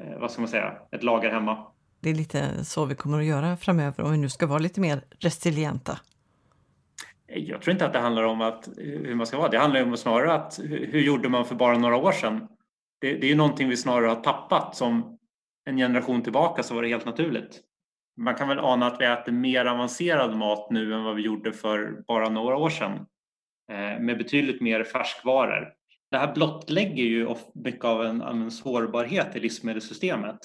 eh, 0.00 0.18
vad 0.18 0.30
ska 0.30 0.40
man 0.40 0.48
säga, 0.48 0.72
ett 0.92 1.02
lager 1.02 1.30
hemma. 1.30 1.66
Det 2.00 2.10
är 2.10 2.14
lite 2.14 2.64
så 2.64 2.84
vi 2.84 2.94
kommer 2.94 3.18
att 3.18 3.24
göra 3.24 3.56
framöver 3.56 4.04
om 4.04 4.12
vi 4.12 4.18
nu 4.18 4.28
ska 4.28 4.46
vara 4.46 4.58
lite 4.58 4.80
mer 4.80 5.04
resilienta. 5.18 5.98
Jag 7.26 7.62
tror 7.62 7.72
inte 7.72 7.86
att 7.86 7.92
det 7.92 7.98
handlar 7.98 8.22
om 8.22 8.40
att, 8.40 8.68
hur 8.76 9.14
man 9.14 9.26
ska 9.26 9.38
vara. 9.38 9.48
Det 9.48 9.58
handlar 9.58 9.82
om 9.82 9.96
snarare 9.96 10.32
att 10.32 10.58
hur 10.62 11.00
gjorde 11.00 11.28
man 11.28 11.44
för 11.44 11.54
bara 11.54 11.78
några 11.78 11.96
år 11.96 12.12
sedan? 12.12 12.48
Det, 13.00 13.12
det 13.14 13.26
är 13.26 13.30
ju 13.30 13.34
någonting 13.34 13.68
vi 13.68 13.76
snarare 13.76 14.06
har 14.06 14.20
tappat 14.20 14.76
som 14.76 15.18
en 15.64 15.76
generation 15.76 16.22
tillbaka 16.22 16.62
så 16.62 16.74
var 16.74 16.82
det 16.82 16.88
helt 16.88 17.06
naturligt. 17.06 17.60
Man 18.16 18.34
kan 18.34 18.48
väl 18.48 18.58
ana 18.58 18.86
att 18.86 19.00
vi 19.00 19.04
äter 19.04 19.32
mer 19.32 19.64
avancerad 19.64 20.36
mat 20.36 20.70
nu 20.70 20.94
än 20.94 21.04
vad 21.04 21.16
vi 21.16 21.22
gjorde 21.22 21.52
för 21.52 22.04
bara 22.06 22.28
några 22.28 22.56
år 22.56 22.70
sedan 22.70 22.92
eh, 23.72 24.00
med 24.00 24.18
betydligt 24.18 24.60
mer 24.60 24.84
färskvaror. 24.84 25.72
Det 26.10 26.18
här 26.18 26.34
blottlägger 26.34 27.04
ju 27.04 27.34
mycket 27.54 27.84
av 27.84 28.04
en, 28.04 28.22
en 28.22 28.50
sårbarhet 28.50 29.36
i 29.36 29.40
livsmedelssystemet. 29.40 30.38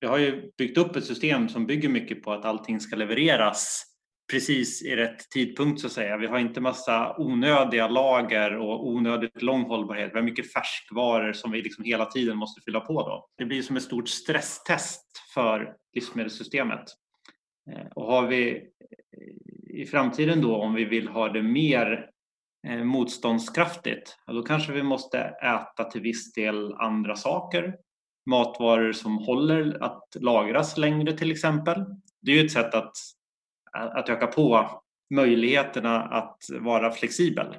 Vi 0.00 0.06
har 0.06 0.18
ju 0.18 0.50
byggt 0.58 0.78
upp 0.78 0.96
ett 0.96 1.04
system 1.04 1.48
som 1.48 1.66
bygger 1.66 1.88
mycket 1.88 2.22
på 2.22 2.32
att 2.32 2.44
allting 2.44 2.80
ska 2.80 2.96
levereras 2.96 3.90
precis 4.30 4.82
i 4.82 4.96
rätt 4.96 5.30
tidpunkt 5.30 5.80
så 5.80 5.86
att 5.86 5.92
säga. 5.92 6.16
Vi 6.16 6.26
har 6.26 6.38
inte 6.38 6.60
massa 6.60 7.14
onödiga 7.18 7.88
lager 7.88 8.56
och 8.56 8.88
onödigt 8.88 9.42
lång 9.42 9.62
hållbarhet. 9.62 10.10
Vi 10.12 10.18
har 10.18 10.24
mycket 10.24 10.52
färskvaror 10.52 11.32
som 11.32 11.50
vi 11.50 11.62
liksom 11.62 11.84
hela 11.84 12.04
tiden 12.04 12.36
måste 12.36 12.60
fylla 12.64 12.80
på 12.80 13.02
då. 13.02 13.28
Det 13.38 13.44
blir 13.44 13.62
som 13.62 13.76
ett 13.76 13.82
stort 13.82 14.08
stresstest 14.08 15.06
för 15.34 15.74
livsmedelssystemet. 15.94 16.84
Eh, 17.70 17.86
och 17.94 18.06
har 18.06 18.26
vi 18.26 18.50
eh, 18.50 19.80
i 19.80 19.86
framtiden 19.86 20.40
då 20.40 20.56
om 20.56 20.74
vi 20.74 20.84
vill 20.84 21.08
ha 21.08 21.28
det 21.28 21.42
mer 21.42 22.10
eh, 22.66 22.84
motståndskraftigt, 22.84 24.16
då 24.26 24.42
kanske 24.42 24.72
vi 24.72 24.82
måste 24.82 25.18
äta 25.42 25.84
till 25.84 26.00
viss 26.00 26.32
del 26.32 26.74
andra 26.74 27.16
saker. 27.16 27.74
Matvaror 28.30 28.92
som 28.92 29.18
håller 29.18 29.82
att 29.82 30.16
lagras 30.20 30.76
längre 30.76 31.12
till 31.12 31.30
exempel. 31.30 31.84
Det 32.22 32.32
är 32.32 32.36
ju 32.36 32.46
ett 32.46 32.52
sätt 32.52 32.74
att 32.74 32.92
att 33.72 34.08
öka 34.08 34.26
på 34.26 34.70
möjligheterna 35.14 36.02
att 36.02 36.38
vara 36.60 36.92
flexibel. 36.92 37.56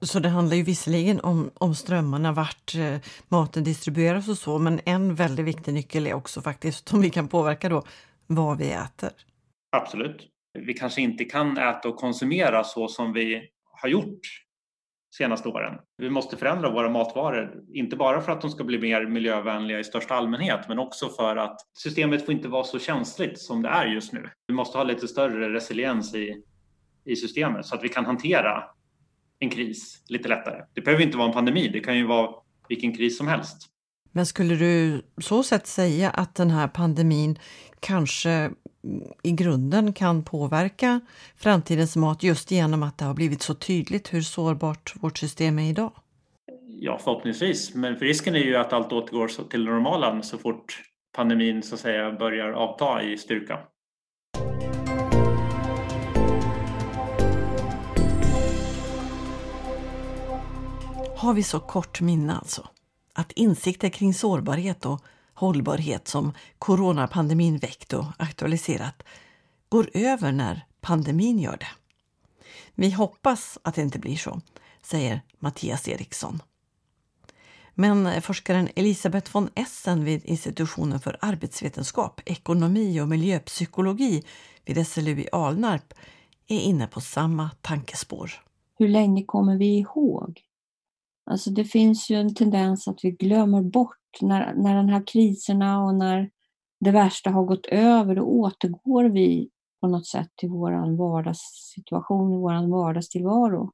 Så 0.00 0.18
det 0.18 0.28
handlar 0.28 0.56
ju 0.56 0.62
visserligen 0.62 1.20
om, 1.20 1.50
om 1.54 1.74
strömmarna, 1.74 2.32
vart 2.32 2.74
eh, 2.74 2.96
maten 3.28 3.64
distribueras 3.64 4.28
och 4.28 4.38
så, 4.38 4.58
men 4.58 4.80
en 4.84 5.14
väldigt 5.14 5.46
viktig 5.46 5.74
nyckel 5.74 6.06
är 6.06 6.14
också 6.14 6.42
faktiskt, 6.42 6.88
som 6.88 7.00
vi 7.00 7.10
kan 7.10 7.28
påverka 7.28 7.68
då, 7.68 7.82
vad 8.26 8.58
vi 8.58 8.70
äter. 8.70 9.10
Absolut. 9.76 10.28
Vi 10.58 10.74
kanske 10.74 11.00
inte 11.00 11.24
kan 11.24 11.58
äta 11.58 11.88
och 11.88 11.96
konsumera 11.96 12.64
så 12.64 12.88
som 12.88 13.12
vi 13.12 13.48
har 13.82 13.88
gjort 13.88 14.45
senaste 15.16 15.48
åren. 15.48 15.74
Vi 15.98 16.10
måste 16.10 16.36
förändra 16.36 16.70
våra 16.70 16.90
matvaror, 16.90 17.62
inte 17.72 17.96
bara 17.96 18.20
för 18.20 18.32
att 18.32 18.40
de 18.40 18.50
ska 18.50 18.64
bli 18.64 18.78
mer 18.78 19.06
miljövänliga 19.06 19.78
i 19.78 19.84
största 19.84 20.14
allmänhet, 20.14 20.60
men 20.68 20.78
också 20.78 21.08
för 21.08 21.36
att 21.36 21.56
systemet 21.78 22.24
får 22.24 22.34
inte 22.34 22.48
vara 22.48 22.64
så 22.64 22.78
känsligt 22.78 23.38
som 23.38 23.62
det 23.62 23.68
är 23.68 23.86
just 23.86 24.12
nu. 24.12 24.30
Vi 24.46 24.54
måste 24.54 24.78
ha 24.78 24.84
lite 24.84 25.08
större 25.08 25.54
resiliens 25.54 26.14
i, 26.14 26.42
i 27.04 27.16
systemet 27.16 27.66
så 27.66 27.74
att 27.74 27.84
vi 27.84 27.88
kan 27.88 28.06
hantera 28.06 28.64
en 29.38 29.50
kris 29.50 30.02
lite 30.08 30.28
lättare. 30.28 30.64
Det 30.74 30.80
behöver 30.80 31.04
inte 31.04 31.18
vara 31.18 31.28
en 31.28 31.34
pandemi, 31.34 31.68
det 31.68 31.80
kan 31.80 31.96
ju 31.96 32.06
vara 32.06 32.30
vilken 32.68 32.96
kris 32.96 33.18
som 33.18 33.28
helst. 33.28 33.56
Men 34.12 34.26
skulle 34.26 34.54
du 34.54 35.02
så 35.20 35.42
sett 35.42 35.66
säga 35.66 36.10
att 36.10 36.34
den 36.34 36.50
här 36.50 36.68
pandemin 36.68 37.38
kanske 37.80 38.50
i 39.22 39.32
grunden 39.32 39.92
kan 39.92 40.22
påverka 40.22 41.00
framtidens 41.36 41.96
mat 41.96 42.22
just 42.22 42.50
genom 42.50 42.82
att 42.82 42.98
det 42.98 43.04
har 43.04 43.14
blivit 43.14 43.42
så 43.42 43.54
tydligt 43.54 44.14
hur 44.14 44.22
sårbart 44.22 44.94
vårt 45.00 45.18
system 45.18 45.58
är 45.58 45.70
idag? 45.70 45.92
Ja, 46.66 46.98
förhoppningsvis. 47.04 47.74
Men 47.74 47.96
risken 47.96 48.34
är 48.34 48.40
ju 48.40 48.56
att 48.56 48.72
allt 48.72 48.92
återgår 48.92 49.48
till 49.48 49.64
normala 49.64 50.22
så 50.22 50.38
fort 50.38 50.82
pandemin 51.16 51.62
så 51.62 51.74
att 51.74 51.80
säga 51.80 52.12
börjar 52.12 52.52
avta 52.52 53.02
i 53.02 53.18
styrka. 53.18 53.58
Har 61.16 61.34
vi 61.34 61.42
så 61.42 61.60
kort 61.60 62.00
minne 62.00 62.34
alltså? 62.34 62.68
Att 63.12 63.32
insikter 63.32 63.88
kring 63.88 64.14
sårbarhet 64.14 64.86
och 64.86 65.00
hållbarhet 65.36 66.08
som 66.08 66.32
coronapandemin 66.58 67.58
väckt 67.58 67.92
och 67.92 68.04
aktualiserat 68.18 69.02
går 69.68 69.90
över 69.94 70.32
när 70.32 70.66
pandemin 70.80 71.38
gör 71.38 71.56
det. 71.56 71.68
Vi 72.74 72.90
hoppas 72.90 73.58
att 73.62 73.74
det 73.74 73.82
inte 73.82 73.98
blir 73.98 74.16
så, 74.16 74.40
säger 74.82 75.20
Mattias 75.38 75.88
Eriksson. 75.88 76.42
Men 77.74 78.22
forskaren 78.22 78.68
Elisabeth 78.76 79.32
von 79.32 79.50
Essen 79.54 80.04
vid 80.04 80.24
institutionen 80.24 81.00
för 81.00 81.16
arbetsvetenskap, 81.20 82.20
ekonomi 82.24 83.00
och 83.00 83.08
miljöpsykologi 83.08 84.24
vid 84.64 84.86
SLU 84.86 85.20
i 85.20 85.28
Alnarp 85.32 85.94
är 86.48 86.60
inne 86.60 86.86
på 86.86 87.00
samma 87.00 87.50
tankespår. 87.60 88.30
Hur 88.78 88.88
länge 88.88 89.24
kommer 89.24 89.56
vi 89.56 89.78
ihåg? 89.78 90.45
Alltså 91.30 91.50
det 91.50 91.64
finns 91.64 92.10
ju 92.10 92.16
en 92.16 92.34
tendens 92.34 92.88
att 92.88 92.98
vi 93.02 93.10
glömmer 93.10 93.62
bort 93.62 93.96
när, 94.20 94.54
när 94.54 94.76
den 94.76 94.88
här 94.88 95.06
kriserna 95.06 95.84
och 95.84 95.94
när 95.94 96.30
det 96.80 96.90
värsta 96.90 97.30
har 97.30 97.44
gått 97.44 97.66
över, 97.66 98.14
då 98.14 98.22
återgår 98.22 99.04
vi 99.04 99.50
på 99.80 99.88
något 99.88 100.06
sätt 100.06 100.28
till 100.36 100.48
vår 100.48 100.96
vardagssituation, 100.96 102.40
vår 102.40 102.70
vardagstillvaro. 102.70 103.72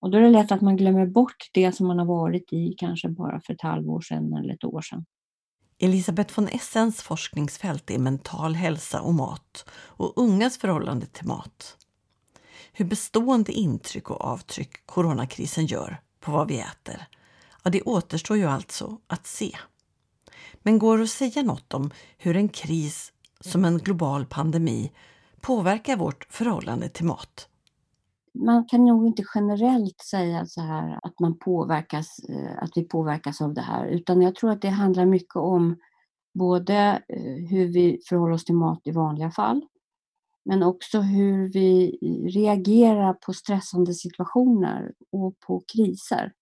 Och 0.00 0.10
då 0.10 0.18
är 0.18 0.22
det 0.22 0.30
lätt 0.30 0.52
att 0.52 0.60
man 0.60 0.76
glömmer 0.76 1.06
bort 1.06 1.50
det 1.52 1.72
som 1.72 1.86
man 1.86 1.98
har 1.98 2.06
varit 2.06 2.52
i 2.52 2.74
kanske 2.78 3.08
bara 3.08 3.40
för 3.40 3.54
ett 3.54 3.62
halvår 3.62 4.00
sedan 4.00 4.32
eller 4.32 4.54
ett 4.54 4.64
år 4.64 4.80
sedan. 4.80 5.04
Elisabeth 5.78 6.36
von 6.36 6.48
Essens 6.48 7.02
forskningsfält 7.02 7.90
är 7.90 7.98
mental 7.98 8.54
hälsa 8.54 9.00
och 9.00 9.14
mat 9.14 9.70
och 9.72 10.12
ungas 10.16 10.58
förhållande 10.58 11.06
till 11.06 11.26
mat. 11.26 11.76
Hur 12.72 12.84
bestående 12.84 13.52
intryck 13.52 14.10
och 14.10 14.20
avtryck 14.20 14.86
coronakrisen 14.86 15.66
gör 15.66 16.00
på 16.26 16.32
vad 16.32 16.48
vi 16.48 16.60
äter 16.60 17.06
Ja, 17.62 17.70
det 17.70 17.82
återstår 17.82 18.36
ju 18.36 18.44
alltså 18.44 18.98
att 19.06 19.26
se. 19.26 19.56
Men 20.62 20.78
går 20.78 20.98
det 20.98 21.04
att 21.04 21.10
säga 21.10 21.42
något 21.42 21.74
om 21.74 21.90
hur 22.18 22.36
en 22.36 22.48
kris 22.48 23.12
som 23.40 23.64
en 23.64 23.78
global 23.78 24.26
pandemi 24.26 24.92
påverkar 25.40 25.96
vårt 25.96 26.26
förhållande 26.30 26.88
till 26.88 27.04
mat? 27.04 27.48
man 28.44 28.64
kan 28.64 28.84
nog 28.84 29.06
inte 29.06 29.24
generellt 29.34 30.00
säga 30.00 30.46
så 30.46 30.60
här 30.60 30.98
att 31.02 31.20
man 31.20 31.38
påverkas, 31.38 32.18
eh, 32.28 32.62
att 32.62 32.70
vi 32.74 32.84
påverkas 32.84 33.40
av 33.40 33.54
det 33.54 33.60
här, 33.60 33.86
utan 33.86 34.22
jag 34.22 34.34
tror 34.34 34.50
att 34.50 34.62
det 34.62 34.68
handlar 34.68 35.06
mycket 35.06 35.36
om 35.36 35.76
både 36.34 37.02
eh, 37.08 37.48
hur 37.50 37.66
vi 37.66 38.00
förhåller 38.08 38.34
oss 38.34 38.44
till 38.44 38.54
mat 38.54 38.80
i 38.84 38.90
vanliga 38.90 39.30
fall, 39.30 39.62
men 40.46 40.62
också 40.62 41.00
hur 41.00 41.48
vi 41.52 41.98
reagerar 42.34 43.12
på 43.12 43.32
stressande 43.32 43.94
situationer 43.94 44.92
och 45.12 45.40
på 45.46 45.62
kriser. 45.74 46.32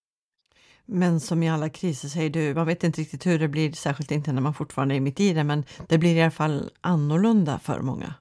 Men 0.85 1.19
som 1.19 1.43
i 1.43 1.49
alla 1.49 1.69
kriser 1.69 2.07
säger 2.07 2.29
du, 2.29 2.53
man 2.53 2.67
vet 2.67 2.83
inte 2.83 3.01
riktigt 3.01 3.25
hur 3.25 3.39
det 3.39 3.47
blir, 3.47 3.71
särskilt 3.71 4.11
inte 4.11 4.31
när 4.31 4.41
man 4.41 4.53
fortfarande 4.53 4.95
är 4.95 4.99
mitt 4.99 5.19
i 5.19 5.33
det, 5.33 5.43
men 5.43 5.63
det 5.87 5.97
blir 5.97 6.15
i 6.15 6.21
alla 6.21 6.31
fall 6.31 6.71
annorlunda 6.81 7.59
för 7.59 7.81
många. 7.81 8.13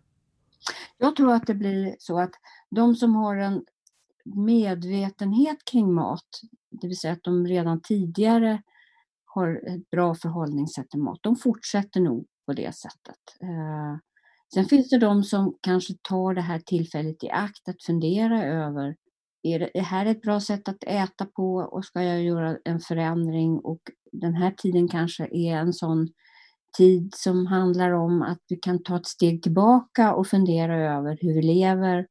Jag 0.98 1.16
tror 1.16 1.32
att 1.32 1.46
det 1.46 1.54
blir 1.54 1.96
så 1.98 2.20
att 2.20 2.32
de 2.70 2.96
som 2.96 3.14
har 3.14 3.36
en 3.36 3.64
medvetenhet 4.24 5.64
kring 5.64 5.92
mat, 5.94 6.28
det 6.70 6.86
vill 6.86 6.98
säga 6.98 7.12
att 7.12 7.22
de 7.22 7.46
redan 7.46 7.80
tidigare 7.80 8.62
har 9.24 9.76
ett 9.76 9.90
bra 9.90 10.14
förhållningssätt 10.14 10.90
till 10.90 11.02
mat, 11.02 11.18
de 11.22 11.36
fortsätter 11.36 12.00
nog 12.00 12.26
på 12.46 12.52
det 12.52 12.74
sättet. 12.74 13.20
Sen 14.54 14.64
finns 14.64 14.90
det 14.90 14.98
de 14.98 15.22
som 15.22 15.58
kanske 15.60 15.94
tar 16.02 16.34
det 16.34 16.40
här 16.40 16.58
tillfället 16.58 17.24
i 17.24 17.30
akt 17.30 17.68
att 17.68 17.82
fundera 17.82 18.44
över 18.44 18.96
är 19.42 19.70
det 19.74 19.80
här 19.80 20.06
ett 20.06 20.22
bra 20.22 20.40
sätt 20.40 20.68
att 20.68 20.84
äta 20.86 21.26
på 21.26 21.56
och 21.56 21.84
ska 21.84 22.02
jag 22.02 22.22
göra 22.22 22.56
en 22.64 22.80
förändring 22.80 23.58
och 23.58 23.80
den 24.12 24.34
här 24.34 24.50
tiden 24.50 24.88
kanske 24.88 25.28
är 25.32 25.56
en 25.56 25.72
sån 25.72 26.08
tid 26.76 27.10
som 27.16 27.46
handlar 27.46 27.90
om 27.90 28.22
att 28.22 28.38
vi 28.48 28.56
kan 28.56 28.82
ta 28.82 28.96
ett 28.96 29.06
steg 29.06 29.42
tillbaka 29.42 30.14
och 30.14 30.26
fundera 30.26 30.96
över 30.96 31.18
hur 31.20 31.34
vi 31.34 31.42
lever 31.42 32.06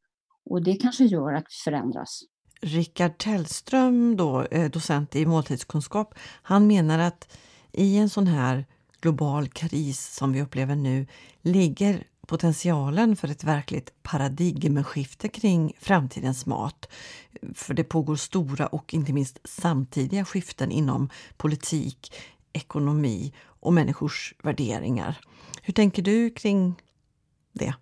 och 0.45 0.63
det 0.63 0.75
kanske 0.75 1.03
gör 1.03 1.33
att 1.33 1.45
vi 1.49 1.63
förändras. 1.63 2.21
Rickard 2.61 3.17
Tellström, 3.17 4.15
då, 4.17 4.41
eh, 4.41 4.71
docent 4.71 5.15
i 5.15 5.25
måltidskunskap, 5.25 6.15
han 6.41 6.67
menar 6.67 6.99
att 6.99 7.37
i 7.71 7.97
en 7.97 8.09
sån 8.09 8.27
här 8.27 8.65
global 9.01 9.47
kris 9.47 10.15
som 10.15 10.33
vi 10.33 10.41
upplever 10.41 10.75
nu 10.75 11.07
ligger 11.41 12.03
potentialen 12.33 13.15
för 13.15 13.31
ett 13.31 13.43
verkligt 13.43 14.03
paradigmskifte 14.03 15.27
kring 15.27 15.73
framtidens 15.79 16.45
mat. 16.45 16.89
För 17.53 17.73
det 17.73 17.83
pågår 17.83 18.15
stora 18.15 18.67
och 18.67 18.93
inte 18.93 19.13
minst 19.13 19.39
samtidiga 19.43 20.25
skiften 20.25 20.71
inom 20.71 21.09
politik, 21.37 22.13
ekonomi 22.53 23.33
och 23.45 23.73
människors 23.73 24.35
värderingar. 24.43 25.17
Hur 25.61 25.73
tänker 25.73 26.01
du 26.01 26.29
kring 26.29 26.75
det? 27.51 27.73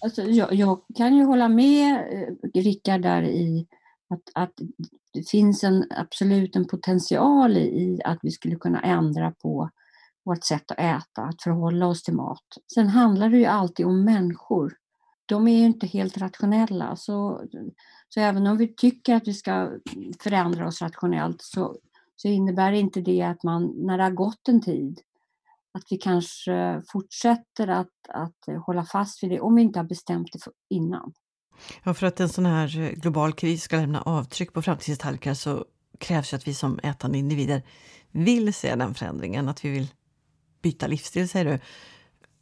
Alltså, 0.00 0.22
jag, 0.22 0.54
jag 0.54 0.80
kan 0.96 1.16
ju 1.16 1.24
hålla 1.24 1.48
med 1.48 1.94
eh, 1.94 2.60
Rickard 2.62 3.02
där 3.02 3.22
i 3.22 3.66
att, 4.08 4.22
att 4.34 4.52
det 5.12 5.28
finns 5.28 5.64
en, 5.64 5.84
absolut 5.90 6.56
en 6.56 6.66
potential 6.66 7.56
i 7.56 8.00
att 8.04 8.18
vi 8.22 8.30
skulle 8.30 8.56
kunna 8.56 8.80
ändra 8.80 9.30
på 9.30 9.70
vårt 10.26 10.44
sätt 10.44 10.70
att 10.70 10.78
äta, 10.78 11.22
att 11.22 11.42
förhålla 11.42 11.86
oss 11.86 12.02
till 12.02 12.14
mat. 12.14 12.44
Sen 12.74 12.88
handlar 12.88 13.28
det 13.30 13.38
ju 13.38 13.44
alltid 13.44 13.86
om 13.86 14.04
människor. 14.04 14.74
De 15.26 15.48
är 15.48 15.58
ju 15.58 15.64
inte 15.64 15.86
helt 15.86 16.18
rationella, 16.18 16.96
så, 16.96 17.44
så 18.08 18.20
även 18.20 18.46
om 18.46 18.56
vi 18.56 18.74
tycker 18.74 19.14
att 19.14 19.28
vi 19.28 19.34
ska 19.34 19.70
förändra 20.20 20.66
oss 20.66 20.82
rationellt 20.82 21.42
så, 21.42 21.76
så 22.16 22.28
innebär 22.28 22.72
inte 22.72 23.00
det 23.00 23.22
att 23.22 23.42
man, 23.42 23.72
när 23.76 23.98
det 23.98 24.04
har 24.04 24.10
gått 24.10 24.48
en 24.48 24.62
tid, 24.62 25.00
att 25.74 25.84
vi 25.90 25.96
kanske 25.96 26.82
fortsätter 26.92 27.68
att, 27.68 27.88
att 28.08 28.64
hålla 28.66 28.84
fast 28.84 29.22
vid 29.22 29.30
det 29.30 29.40
om 29.40 29.54
vi 29.54 29.62
inte 29.62 29.78
har 29.78 29.84
bestämt 29.84 30.32
det 30.32 30.40
innan. 30.70 31.12
Ja, 31.82 31.94
för 31.94 32.06
att 32.06 32.20
en 32.20 32.28
sån 32.28 32.46
här 32.46 32.94
global 32.94 33.32
kris 33.32 33.62
ska 33.62 33.76
lämna 33.76 34.02
avtryck 34.02 34.52
på 34.52 34.62
framtidstallrikar 34.62 35.34
så 35.34 35.64
krävs 35.98 36.32
ju 36.32 36.36
att 36.36 36.48
vi 36.48 36.54
som 36.54 36.78
ätande 36.82 37.18
individer 37.18 37.62
vill 38.10 38.54
se 38.54 38.74
den 38.74 38.94
förändringen, 38.94 39.48
att 39.48 39.64
vi 39.64 39.70
vill 39.70 39.88
byta 40.66 40.86
livsstil 40.86 41.28
säger 41.28 41.44
du. 41.44 41.58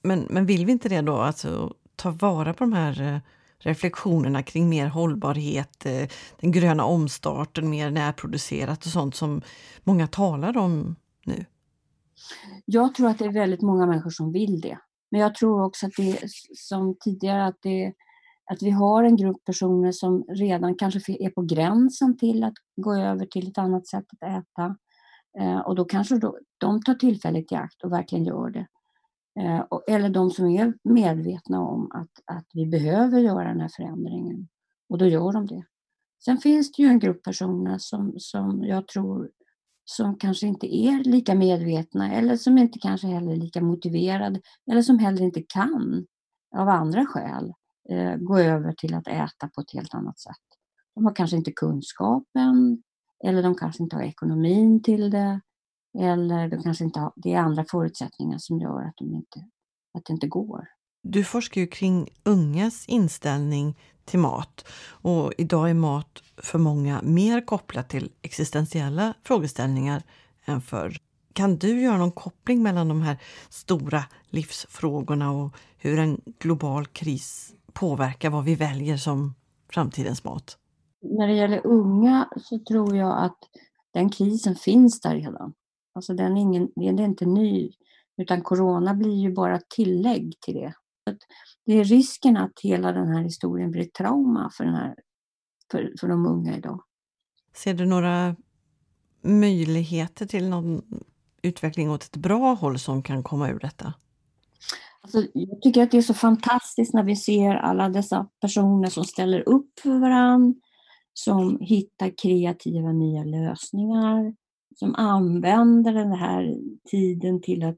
Men, 0.02 0.26
men 0.30 0.46
vill 0.46 0.66
vi 0.66 0.72
inte 0.72 0.88
det 0.88 1.00
då, 1.00 1.16
alltså 1.16 1.74
ta 1.96 2.10
vara 2.10 2.54
på 2.54 2.64
de 2.64 2.72
här 2.72 3.02
eh, 3.02 3.20
reflektionerna 3.58 4.42
kring 4.42 4.68
mer 4.68 4.86
hållbarhet, 4.86 5.86
eh, 5.86 6.08
den 6.40 6.52
gröna 6.52 6.84
omstarten, 6.84 7.70
mer 7.70 7.90
närproducerat 7.90 8.86
och 8.86 8.92
sånt 8.92 9.14
som 9.14 9.42
många 9.82 10.06
talar 10.06 10.56
om 10.56 10.96
nu? 11.26 11.44
Jag 12.64 12.94
tror 12.94 13.08
att 13.08 13.18
det 13.18 13.24
är 13.24 13.32
väldigt 13.32 13.62
många 13.62 13.86
människor 13.86 14.10
som 14.10 14.32
vill 14.32 14.60
det. 14.60 14.78
Men 15.10 15.20
jag 15.20 15.34
tror 15.34 15.64
också 15.64 15.86
att 15.86 15.92
det 15.96 16.10
är 16.10 16.28
som 16.54 16.96
tidigare 17.00 17.46
att, 17.46 17.58
det, 17.62 17.92
att 18.50 18.62
vi 18.62 18.70
har 18.70 19.04
en 19.04 19.16
grupp 19.16 19.44
personer 19.44 19.92
som 19.92 20.24
redan 20.28 20.74
kanske 20.74 21.12
är 21.12 21.30
på 21.30 21.42
gränsen 21.42 22.18
till 22.18 22.44
att 22.44 22.54
gå 22.76 22.94
över 22.94 23.26
till 23.26 23.48
ett 23.48 23.58
annat 23.58 23.86
sätt 23.86 24.04
att 24.12 24.28
äta. 24.28 24.76
Eh, 25.38 25.58
och 25.58 25.74
då 25.74 25.84
kanske 25.84 26.18
då, 26.18 26.38
de 26.58 26.82
tar 26.82 26.94
tillfället 26.94 27.52
i 27.52 27.54
akt 27.54 27.82
och 27.84 27.92
verkligen 27.92 28.24
gör 28.24 28.50
det. 28.50 28.66
Eh, 29.40 29.64
eller 29.88 30.08
de 30.08 30.30
som 30.30 30.46
är 30.46 30.74
medvetna 30.82 31.60
om 31.60 31.90
att, 31.92 32.36
att 32.36 32.46
vi 32.52 32.66
behöver 32.66 33.20
göra 33.20 33.48
den 33.48 33.60
här 33.60 33.70
förändringen. 33.76 34.48
Och 34.88 34.98
då 34.98 35.06
gör 35.06 35.32
de 35.32 35.46
det. 35.46 35.64
Sen 36.24 36.38
finns 36.38 36.72
det 36.72 36.82
ju 36.82 36.88
en 36.88 36.98
grupp 36.98 37.22
personer 37.22 37.78
som, 37.78 38.14
som 38.18 38.64
jag 38.64 38.88
tror 38.88 39.30
som 39.84 40.18
kanske 40.18 40.46
inte 40.46 40.76
är 40.76 41.04
lika 41.04 41.34
medvetna 41.34 42.12
eller 42.12 42.36
som 42.36 42.58
inte 42.58 42.78
kanske 42.78 43.06
heller 43.06 43.32
är 43.32 43.36
lika 43.36 43.60
motiverade 43.60 44.40
eller 44.70 44.82
som 44.82 44.98
heller 44.98 45.22
inte 45.22 45.42
kan 45.42 46.06
av 46.56 46.68
andra 46.68 47.06
skäl 47.06 47.52
eh, 47.88 48.16
gå 48.16 48.38
över 48.38 48.72
till 48.72 48.94
att 48.94 49.08
äta 49.08 49.48
på 49.54 49.60
ett 49.60 49.72
helt 49.72 49.94
annat 49.94 50.18
sätt. 50.18 50.44
De 50.94 51.04
har 51.04 51.14
kanske 51.14 51.36
inte 51.36 51.52
kunskapen 51.52 52.82
eller 53.24 53.42
de 53.42 53.54
kanske 53.54 53.82
inte 53.82 53.96
har 53.96 54.02
ekonomin 54.02 54.82
till 54.82 55.10
det. 55.10 55.40
Eller 55.98 56.48
de 56.48 56.62
kanske 56.62 56.84
inte 56.84 57.00
har, 57.00 57.12
det 57.16 57.32
är 57.32 57.38
andra 57.38 57.64
förutsättningar 57.70 58.38
som 58.38 58.60
gör 58.60 58.82
att, 58.82 58.94
de 58.96 59.14
inte, 59.14 59.38
att 59.98 60.04
det 60.04 60.12
inte 60.12 60.26
går. 60.26 60.68
Du 61.02 61.24
forskar 61.24 61.60
ju 61.60 61.66
kring 61.66 62.08
ungas 62.22 62.88
inställning 62.88 63.78
till 64.04 64.18
mat 64.18 64.64
och 64.86 65.32
idag 65.38 65.70
är 65.70 65.74
mat 65.74 66.22
för 66.36 66.58
många 66.58 67.02
mer 67.02 67.46
kopplat 67.46 67.88
till 67.88 68.12
existentiella 68.22 69.14
frågeställningar 69.22 70.02
än 70.44 70.60
förr. 70.60 70.96
Kan 71.32 71.56
du 71.56 71.80
göra 71.80 71.98
någon 71.98 72.12
koppling 72.12 72.62
mellan 72.62 72.88
de 72.88 73.02
här 73.02 73.18
stora 73.48 74.04
livsfrågorna 74.30 75.32
och 75.32 75.56
hur 75.78 75.98
en 75.98 76.20
global 76.38 76.86
kris 76.86 77.52
påverkar 77.72 78.30
vad 78.30 78.44
vi 78.44 78.54
väljer 78.54 78.96
som 78.96 79.34
framtidens 79.70 80.24
mat? 80.24 80.58
När 81.04 81.26
det 81.26 81.34
gäller 81.34 81.66
unga 81.66 82.28
så 82.36 82.58
tror 82.58 82.96
jag 82.96 83.24
att 83.24 83.38
den 83.92 84.10
krisen 84.10 84.56
finns 84.56 85.00
där 85.00 85.14
redan. 85.14 85.54
Alltså 85.94 86.14
den 86.14 86.36
är, 86.36 86.40
ingen, 86.40 86.68
den 86.76 86.98
är 86.98 87.04
inte 87.04 87.26
ny, 87.26 87.72
utan 88.16 88.42
corona 88.42 88.94
blir 88.94 89.14
ju 89.14 89.32
bara 89.32 89.60
tillägg 89.68 90.34
till 90.40 90.54
det. 90.54 90.74
Det 91.66 91.72
är 91.72 91.84
risken 91.84 92.36
att 92.36 92.52
hela 92.62 92.92
den 92.92 93.08
här 93.08 93.22
historien 93.22 93.70
blir 93.70 93.84
trauma 93.84 94.50
för, 94.56 94.64
den 94.64 94.74
här, 94.74 94.94
för, 95.70 95.94
för 96.00 96.08
de 96.08 96.26
unga 96.26 96.56
idag. 96.56 96.80
Ser 97.56 97.74
du 97.74 97.86
några 97.86 98.36
möjligheter 99.22 100.26
till 100.26 100.48
någon 100.48 100.82
utveckling 101.42 101.90
åt 101.90 102.04
ett 102.04 102.16
bra 102.16 102.54
håll 102.54 102.78
som 102.78 103.02
kan 103.02 103.22
komma 103.22 103.50
ur 103.50 103.58
detta? 103.58 103.94
Alltså, 105.00 105.26
jag 105.34 105.62
tycker 105.62 105.82
att 105.82 105.90
det 105.90 105.98
är 105.98 106.02
så 106.02 106.14
fantastiskt 106.14 106.94
när 106.94 107.02
vi 107.02 107.16
ser 107.16 107.54
alla 107.54 107.88
dessa 107.88 108.26
personer 108.40 108.88
som 108.88 109.04
ställer 109.04 109.48
upp 109.48 109.80
för 109.82 109.98
varandra, 109.98 110.60
som 111.14 111.58
hittar 111.60 112.12
kreativa 112.22 112.92
nya 112.92 113.24
lösningar, 113.24 114.34
som 114.76 114.94
använder 114.94 115.92
den 115.92 116.12
här 116.12 116.56
tiden 116.90 117.42
till 117.42 117.64
att, 117.64 117.76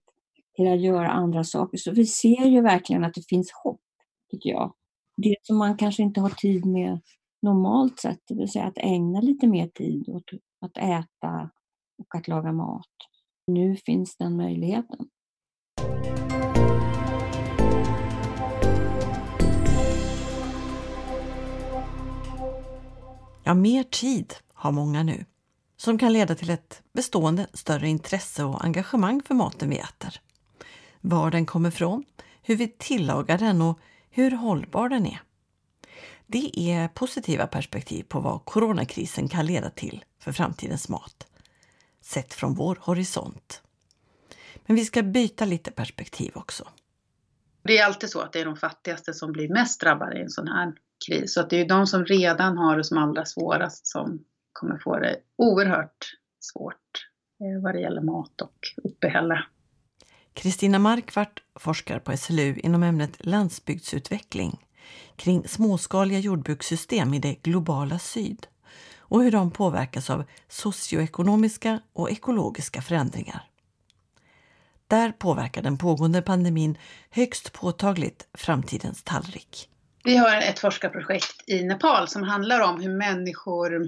till 0.57 0.69
att 0.73 0.81
göra 0.81 1.11
andra 1.11 1.45
saker. 1.45 1.79
Så 1.79 1.91
vi 1.91 2.07
ser 2.07 2.45
ju 2.47 2.61
verkligen 2.61 3.05
att 3.05 3.15
det 3.15 3.29
finns 3.29 3.51
hopp, 3.53 3.81
tycker 4.31 4.51
jag. 4.51 4.75
Det 5.17 5.37
som 5.43 5.57
man 5.59 5.77
kanske 5.77 6.03
inte 6.03 6.21
har 6.21 6.31
tid 6.31 6.67
med 6.67 7.01
normalt 7.43 8.01
sett, 8.01 8.21
det 8.29 8.35
vill 8.35 8.51
säga 8.51 8.65
att 8.65 8.79
ägna 8.79 9.21
lite 9.21 9.47
mer 9.47 9.69
tid 9.69 10.09
åt 10.09 10.31
att 10.61 10.77
äta 10.77 11.51
och 11.99 12.15
att 12.15 12.29
laga 12.29 12.53
mat. 12.53 12.95
Nu 13.47 13.77
finns 13.77 14.17
den 14.17 14.37
möjligheten. 14.37 15.09
Ja, 23.49 23.55
mer 23.55 23.83
tid 23.83 24.35
har 24.53 24.73
många 24.73 25.03
nu 25.03 25.25
som 25.77 25.99
kan 25.99 26.13
leda 26.13 26.35
till 26.35 26.51
ett 26.51 26.83
bestående 26.93 27.47
större 27.53 27.89
intresse 27.89 28.45
och 28.45 28.65
engagemang 28.65 29.23
för 29.23 29.35
maten 29.35 29.71
vi 29.71 29.79
äter. 29.79 30.21
Var 31.01 31.31
den 31.31 31.47
kommer 31.47 31.69
ifrån, 31.69 32.05
hur 32.43 32.57
vi 32.57 32.69
tillagar 32.69 33.39
den 33.39 33.63
och 33.63 33.79
hur 34.11 34.31
hållbar 34.31 34.89
den 34.89 35.07
är. 35.07 35.23
Det 36.27 36.61
är 36.61 36.89
positiva 36.89 37.47
perspektiv 37.47 38.03
på 38.03 38.21
vad 38.21 38.45
coronakrisen 38.45 39.29
kan 39.29 39.47
leda 39.47 39.71
till 39.71 40.05
för 40.19 40.33
framtidens 40.33 40.89
mat, 40.89 41.27
sett 42.01 42.35
från 42.35 42.55
vår 42.55 42.79
horisont. 42.81 43.63
Men 44.67 44.77
vi 44.77 44.85
ska 44.85 45.03
byta 45.03 45.45
lite 45.45 45.71
perspektiv 45.71 46.33
också. 46.35 46.69
Det 47.63 47.79
är 47.79 47.87
alltid 47.87 48.11
så 48.11 48.21
att 48.21 48.33
det 48.33 48.41
är 48.41 48.45
de 48.45 48.57
fattigaste 48.57 49.15
som 49.15 49.33
blir 49.33 49.49
mest 49.49 49.81
drabbade 49.81 50.19
i 50.19 50.23
en 50.23 50.31
sån 50.31 50.49
här 50.49 50.73
kris. 51.07 51.35
Så 51.35 51.41
att 51.41 51.51
det 51.51 51.57
är 51.57 51.61
ju 51.61 51.67
de 51.67 51.87
som 51.87 52.05
redan 52.05 52.59
har 52.59 52.77
det 52.77 52.85
som 52.85 52.99
allra 52.99 53.25
svårast 53.25 53.87
som 53.87 54.25
kommer 54.53 54.79
få 54.79 54.99
det 54.99 55.17
oerhört 55.37 56.17
svårt 56.41 57.09
eh, 57.41 57.63
vad 57.63 57.75
det 57.75 57.81
gäller 57.81 58.03
mat 58.03 58.41
och 58.41 58.59
uppehälle. 58.85 59.45
Kristina 60.35 60.79
Markvart 60.79 61.43
forskar 61.55 61.99
på 61.99 62.17
SLU 62.17 62.57
inom 62.57 62.83
ämnet 62.83 63.27
landsbygdsutveckling 63.27 64.67
kring 65.17 65.49
småskaliga 65.49 66.19
jordbrukssystem 66.19 67.15
i 67.15 67.19
det 67.19 67.35
globala 67.43 67.99
syd 67.99 68.47
och 68.99 69.23
hur 69.23 69.31
de 69.31 69.51
påverkas 69.51 70.11
av 70.11 70.25
socioekonomiska 70.49 71.81
och 71.93 72.11
ekologiska 72.11 72.83
förändringar. 72.83 73.51
Där 74.89 75.13
påverkar 75.13 75.63
den 75.63 75.79
pågående 75.79 76.23
pandemin 76.23 76.79
högst 77.11 77.53
påtagligt 77.53 78.29
framtidens 78.35 79.03
tallrik. 79.03 79.69
Vi 80.07 80.17
har 80.17 80.37
ett 80.37 80.59
forskarprojekt 80.59 81.45
i 81.47 81.65
Nepal 81.65 82.09
som 82.09 82.23
handlar 82.23 82.61
om 82.61 82.81
hur 82.81 82.97
människor 82.97 83.83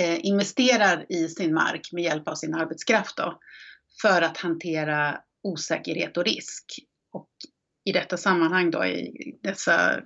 eh, 0.00 0.26
investerar 0.26 1.06
i 1.08 1.28
sin 1.28 1.54
mark 1.54 1.92
med 1.92 2.04
hjälp 2.04 2.28
av 2.28 2.34
sin 2.34 2.54
arbetskraft 2.54 3.16
då, 3.16 3.40
för 4.02 4.22
att 4.22 4.36
hantera 4.36 5.20
osäkerhet 5.42 6.16
och 6.16 6.24
risk. 6.24 6.64
Och 7.12 7.28
I 7.84 7.92
detta 7.92 8.16
sammanhang 8.16 8.70
då, 8.70 8.84
i 8.84 9.38
dessa 9.42 10.00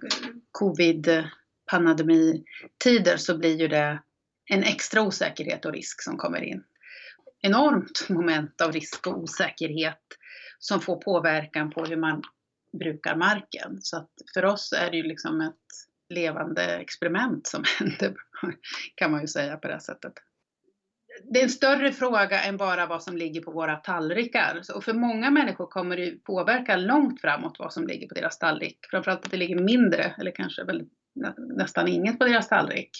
covid-pandemitider 0.53 3.17
så 3.17 3.39
blir 3.39 3.61
ju 3.61 3.69
det 3.69 4.03
en 4.51 4.63
extra 4.63 5.03
osäkerhet 5.03 5.65
och 5.65 5.73
risk 5.73 6.03
som 6.03 6.17
kommer 6.17 6.43
in 6.43 6.65
enormt 7.41 8.09
moment 8.09 8.61
av 8.61 8.73
risk 8.73 9.07
och 9.07 9.19
osäkerhet 9.19 10.03
som 10.59 10.81
får 10.81 10.97
påverkan 10.97 11.71
på 11.71 11.85
hur 11.85 11.97
man 11.97 12.23
brukar 12.79 13.17
marken. 13.17 13.79
Så 13.81 13.97
att 13.97 14.11
för 14.35 14.45
oss 14.45 14.73
är 14.73 14.91
det 14.91 14.97
ju 14.97 15.03
liksom 15.03 15.41
ett 15.41 15.55
levande 16.15 16.63
experiment 16.63 17.47
som 17.47 17.65
händer, 17.79 18.15
kan 18.95 19.11
man 19.11 19.21
ju 19.21 19.27
säga 19.27 19.57
på 19.57 19.69
det 19.69 19.81
sättet. 19.81 20.13
Det 21.23 21.39
är 21.39 21.43
en 21.43 21.51
större 21.51 21.93
fråga 21.93 22.43
än 22.43 22.57
bara 22.57 22.87
vad 22.87 23.03
som 23.03 23.17
ligger 23.17 23.41
på 23.41 23.51
våra 23.51 23.77
tallrikar. 23.77 24.63
Och 24.75 24.85
för 24.85 24.93
många 24.93 25.31
människor 25.31 25.67
kommer 25.67 25.97
det 25.97 26.25
påverka 26.25 26.77
långt 26.77 27.21
framåt 27.21 27.57
vad 27.59 27.73
som 27.73 27.87
ligger 27.87 28.09
på 28.09 28.15
deras 28.15 28.39
tallrik. 28.39 28.79
Framförallt 28.91 29.25
att 29.25 29.31
det 29.31 29.37
ligger 29.37 29.63
mindre, 29.63 30.15
eller 30.19 30.31
kanske 30.31 30.65
väl 30.65 30.87
nästan 31.37 31.89
inget 31.89 32.19
på 32.19 32.25
deras 32.25 32.49
tallrik. 32.49 32.91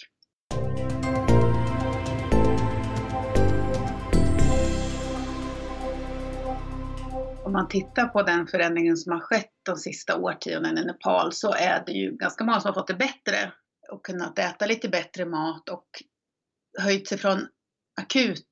Om 7.49 7.53
man 7.53 7.67
tittar 7.67 8.05
på 8.05 8.23
den 8.23 8.47
förändringen 8.47 8.97
som 8.97 9.11
har 9.11 9.19
skett 9.19 9.51
de 9.65 9.75
sista 9.75 10.17
årtiondena 10.17 10.81
i 10.81 10.85
Nepal 10.85 11.33
så 11.33 11.53
är 11.53 11.83
det 11.85 11.91
ju 11.91 12.17
ganska 12.17 12.43
många 12.43 12.59
som 12.59 12.69
har 12.69 12.73
fått 12.73 12.87
det 12.87 12.93
bättre 12.93 13.51
och 13.91 14.05
kunnat 14.05 14.39
äta 14.39 14.65
lite 14.65 14.89
bättre 14.89 15.25
mat 15.25 15.69
och 15.69 15.87
höjt 16.79 17.07
sig 17.07 17.17
från 17.17 17.47
akut 18.01 18.49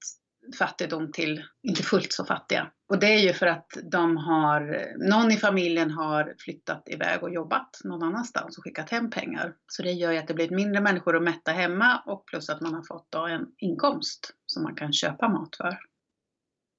fattigdom 0.59 1.11
till 1.11 1.43
inte 1.63 1.83
fullt 1.83 2.13
så 2.13 2.25
fattiga. 2.25 2.71
Och 2.89 2.99
det 2.99 3.07
är 3.07 3.19
ju 3.19 3.33
för 3.33 3.47
att 3.47 3.77
de 3.91 4.17
har, 4.17 4.85
någon 5.09 5.31
i 5.31 5.37
familjen 5.37 5.91
har 5.91 6.35
flyttat 6.39 6.83
iväg 6.89 7.23
och 7.23 7.33
jobbat 7.33 7.69
någon 7.83 8.03
annanstans 8.03 8.57
och 8.57 8.63
skickat 8.63 8.89
hem 8.89 9.09
pengar. 9.09 9.53
Så 9.67 9.83
det 9.83 9.91
gör 9.91 10.11
ju 10.11 10.17
att 10.17 10.27
det 10.27 10.33
blir 10.33 10.49
mindre 10.49 10.81
människor 10.81 11.15
att 11.17 11.23
mätta 11.23 11.51
hemma 11.51 12.03
och 12.05 12.25
plus 12.25 12.49
att 12.49 12.61
man 12.61 12.73
har 12.73 12.83
fått 12.83 13.07
då 13.11 13.25
en 13.25 13.45
inkomst 13.57 14.33
som 14.45 14.63
man 14.63 14.75
kan 14.75 14.93
köpa 14.93 15.27
mat 15.29 15.55
för. 15.55 15.77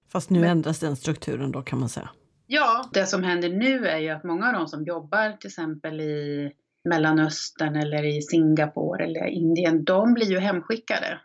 Fast 0.08 0.30
nu 0.30 0.46
ändras 0.46 0.78
den 0.78 0.96
strukturen 0.96 1.52
då 1.52 1.62
kan 1.62 1.80
man 1.80 1.88
säga. 1.88 2.10
Ja, 2.46 2.88
det 2.92 3.06
som 3.06 3.22
händer 3.22 3.48
nu 3.48 3.86
är 3.86 3.98
ju 3.98 4.08
att 4.08 4.24
många 4.24 4.46
av 4.46 4.52
de 4.52 4.66
som 4.66 4.84
jobbar 4.84 5.36
till 5.36 5.48
exempel 5.48 6.00
i 6.00 6.52
Mellanöstern 6.84 7.76
eller 7.76 8.04
i 8.04 8.22
Singapore 8.22 9.04
eller 9.04 9.26
Indien, 9.26 9.84
de 9.84 10.14
blir 10.14 10.30
ju 10.30 10.38
hemskickade. 10.38 11.20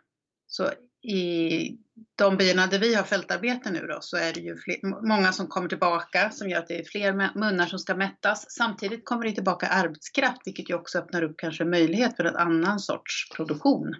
Så 0.46 0.64
i 1.02 1.78
de 2.16 2.36
byarna 2.36 2.66
där 2.66 2.78
vi 2.78 2.94
har 2.94 3.02
fältarbete 3.02 3.70
nu 3.70 3.86
då 3.86 3.98
så 4.00 4.16
är 4.16 4.32
det 4.32 4.40
ju 4.40 4.56
fler, 4.56 5.06
många 5.06 5.32
som 5.32 5.46
kommer 5.46 5.68
tillbaka 5.68 6.30
som 6.30 6.48
gör 6.48 6.58
att 6.58 6.68
det 6.68 6.80
är 6.80 6.84
fler 6.84 7.38
munnar 7.38 7.66
som 7.66 7.78
ska 7.78 7.94
mättas. 7.94 8.46
Samtidigt 8.48 9.04
kommer 9.04 9.24
det 9.24 9.32
tillbaka 9.32 9.66
arbetskraft 9.66 10.40
vilket 10.44 10.70
ju 10.70 10.74
också 10.74 10.98
öppnar 10.98 11.22
upp 11.22 11.36
kanske 11.36 11.64
möjlighet 11.64 12.16
för 12.16 12.24
en 12.24 12.36
annan 12.36 12.80
sorts 12.80 13.30
produktion. 13.36 13.94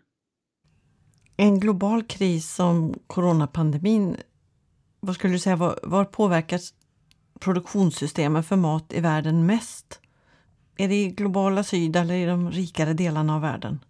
En 1.37 1.61
global 1.61 2.03
kris 2.03 2.55
som 2.55 2.95
coronapandemin 3.07 4.17
vad 5.07 5.15
skulle 5.15 5.33
du 5.33 5.39
säga, 5.39 5.57
var, 5.57 5.79
var 5.83 6.05
påverkas 6.05 6.75
produktionssystemen 7.41 8.43
för 8.43 8.57
mat 8.57 8.93
i 8.93 9.01
världen 9.01 9.47
mest? 9.47 10.01
Är 10.77 10.89
det 10.89 10.95
i 10.95 11.09
globala 11.09 11.65
syd 11.65 11.97
eller 11.97 12.15
i 12.15 12.25
de 12.25 12.51
rikare 12.51 12.93
delarna 12.93 13.35
av 13.35 13.41
världen? 13.41 13.81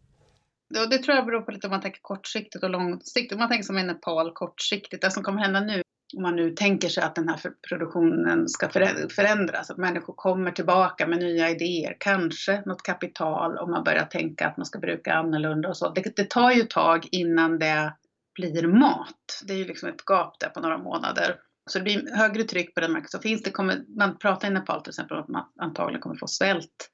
Ja, 0.74 0.86
det 0.86 0.98
tror 0.98 1.16
jag 1.16 1.26
beror 1.26 1.40
på 1.40 1.52
lite 1.52 1.66
om 1.66 1.70
man 1.70 1.80
tänker 1.80 2.00
kortsiktigt 2.02 2.64
och 2.64 2.70
långsiktigt. 2.70 3.32
Om 3.32 3.38
man 3.38 3.48
tänker 3.48 3.64
som 3.64 3.78
i 3.78 3.82
Nepal 3.82 4.32
kortsiktigt, 4.32 5.02
det 5.02 5.10
som 5.10 5.22
kommer 5.22 5.40
hända 5.40 5.60
nu, 5.60 5.82
om 6.16 6.22
man 6.22 6.36
nu 6.36 6.50
tänker 6.50 6.88
sig 6.88 7.04
att 7.04 7.14
den 7.14 7.28
här 7.28 7.40
produktionen 7.68 8.48
ska 8.48 8.68
förändras, 9.14 9.70
att 9.70 9.76
människor 9.76 10.14
kommer 10.16 10.50
tillbaka 10.50 11.06
med 11.06 11.18
nya 11.18 11.50
idéer, 11.50 11.96
kanske 12.00 12.62
något 12.66 12.82
kapital 12.82 13.58
om 13.58 13.70
man 13.70 13.84
börjar 13.84 14.04
tänka 14.04 14.46
att 14.46 14.56
man 14.56 14.66
ska 14.66 14.78
bruka 14.78 15.14
annorlunda 15.14 15.68
och 15.68 15.76
så. 15.76 15.92
Det, 15.92 16.16
det 16.16 16.30
tar 16.30 16.50
ju 16.50 16.62
ett 16.62 16.70
tag 16.70 17.08
innan 17.10 17.58
det 17.58 17.92
blir 18.34 18.66
mat. 18.66 19.42
Det 19.44 19.52
är 19.52 19.58
ju 19.58 19.64
liksom 19.64 19.88
ett 19.88 20.04
gap 20.06 20.40
där 20.40 20.48
på 20.48 20.60
några 20.60 20.78
månader. 20.78 21.40
Så 21.70 21.78
det 21.78 21.84
blir 21.84 22.16
högre 22.16 22.44
tryck 22.44 22.74
på 22.74 22.80
den 22.80 22.92
marken. 22.92 23.08
som 23.08 23.20
finns 23.20 23.42
det, 23.42 23.50
kommer, 23.50 23.84
man 23.98 24.18
pratar 24.18 24.48
i 24.48 24.50
Nepal 24.50 24.82
till 24.82 24.90
exempel 24.90 25.16
om 25.16 25.22
att 25.22 25.28
man 25.28 25.44
antagligen 25.58 26.00
kommer 26.00 26.16
få 26.16 26.26
svält 26.26 26.90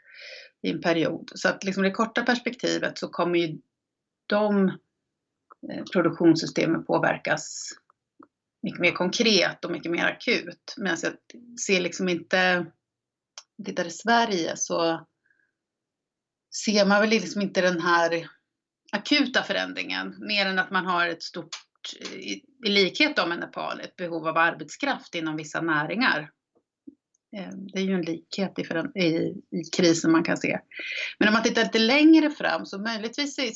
i 0.62 0.70
en 0.70 0.81
period. 0.81 1.31
Så 1.35 1.48
att 1.48 1.64
liksom 1.64 1.83
det 1.83 1.90
korta 1.90 2.22
perspektivet 2.22 2.98
så 2.98 3.09
kommer 3.09 3.38
ju 3.38 3.59
de 4.26 4.68
eh, 5.72 5.85
produktionssystemen 5.92 6.85
påverkas 6.85 7.68
mycket 8.62 8.81
mer 8.81 8.92
konkret 8.92 9.64
och 9.64 9.70
mycket 9.70 9.92
mer 9.92 10.05
akut. 10.05 10.74
Men 10.76 10.87
jag 10.87 10.98
ser 11.66 11.81
liksom 11.81 12.09
inte, 12.09 12.66
tittar 13.64 13.87
i 13.87 13.90
Sverige 13.90 14.57
så 14.57 15.07
ser 16.64 16.87
man 16.87 17.00
väl 17.00 17.11
liksom 17.11 17.42
inte 17.42 17.61
den 17.61 17.81
här 17.81 18.29
akuta 18.92 19.42
förändringen, 19.42 20.16
mer 20.18 20.46
än 20.46 20.59
att 20.59 20.70
man 20.70 20.87
har 20.87 21.07
ett 21.07 21.22
stort, 21.22 21.57
i, 22.12 22.42
likhet 22.68 23.29
med 23.29 23.40
Nepal, 23.40 23.81
ett 23.81 23.96
behov 23.96 24.29
av 24.29 24.37
arbetskraft 24.37 25.14
inom 25.14 25.37
vissa 25.37 25.61
näringar. 25.61 26.31
Eh, 27.37 27.50
det 27.72 27.79
är 27.79 27.85
ju 27.85 27.94
en 27.94 28.03
likhet 28.03 28.59
i, 28.59 28.62
i, 29.00 29.35
i 29.50 29.64
krisen 29.76 30.12
man 30.12 30.24
kan 30.24 30.37
se. 30.37 30.59
Men 31.18 31.29
om 31.29 31.35
man 31.35 31.42
tittar 31.42 31.62
lite 31.62 31.79
längre 31.79 32.31
fram 32.31 32.66
så 32.66 32.79
möjligtvis 32.79 33.38
i, 33.38 33.53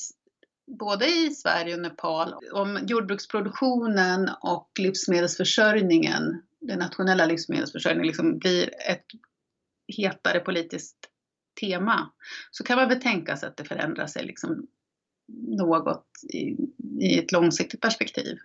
både 0.78 1.06
i 1.06 1.30
Sverige 1.30 1.74
och 1.74 1.80
Nepal, 1.80 2.34
om 2.52 2.78
jordbruksproduktionen 2.86 4.30
och 4.40 4.70
livsmedelsförsörjningen, 4.78 6.42
den 6.60 6.78
nationella 6.78 7.26
livsmedelsförsörjningen, 7.26 8.06
liksom 8.06 8.38
blir 8.38 8.70
ett 8.90 9.06
hetare 9.96 10.40
politiskt 10.40 10.96
tema 11.60 12.10
så 12.50 12.64
kan 12.64 12.76
man 12.76 12.88
väl 12.88 13.00
tänka 13.00 13.36
sig 13.36 13.48
att 13.48 13.56
det 13.56 13.64
förändrar 13.64 14.06
sig 14.06 14.24
liksom 14.24 14.66
något 15.58 16.06
i, 16.32 16.56
i 17.00 17.18
ett 17.18 17.32
långsiktigt 17.32 17.80
perspektiv. 17.80 18.38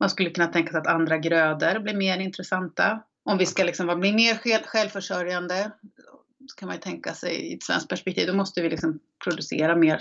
Man 0.00 0.10
skulle 0.10 0.30
kunna 0.30 0.46
tänka 0.46 0.70
sig 0.70 0.80
att 0.80 0.86
andra 0.86 1.18
grödor 1.18 1.78
blir 1.78 1.96
mer 1.96 2.18
intressanta. 2.18 3.02
Om 3.24 3.38
vi 3.38 3.46
ska 3.46 3.64
liksom 3.64 4.00
bli 4.00 4.12
mer 4.12 4.62
självförsörjande 4.64 5.72
så 6.50 6.56
kan 6.56 6.66
man 6.66 6.76
ju 6.76 6.80
tänka 6.80 7.14
sig 7.14 7.34
i 7.34 7.54
ett 7.54 7.62
svenskt 7.62 7.88
perspektiv, 7.88 8.26
då 8.26 8.34
måste 8.34 8.62
vi 8.62 8.70
liksom 8.70 8.98
producera 9.24 9.76
mer 9.76 9.98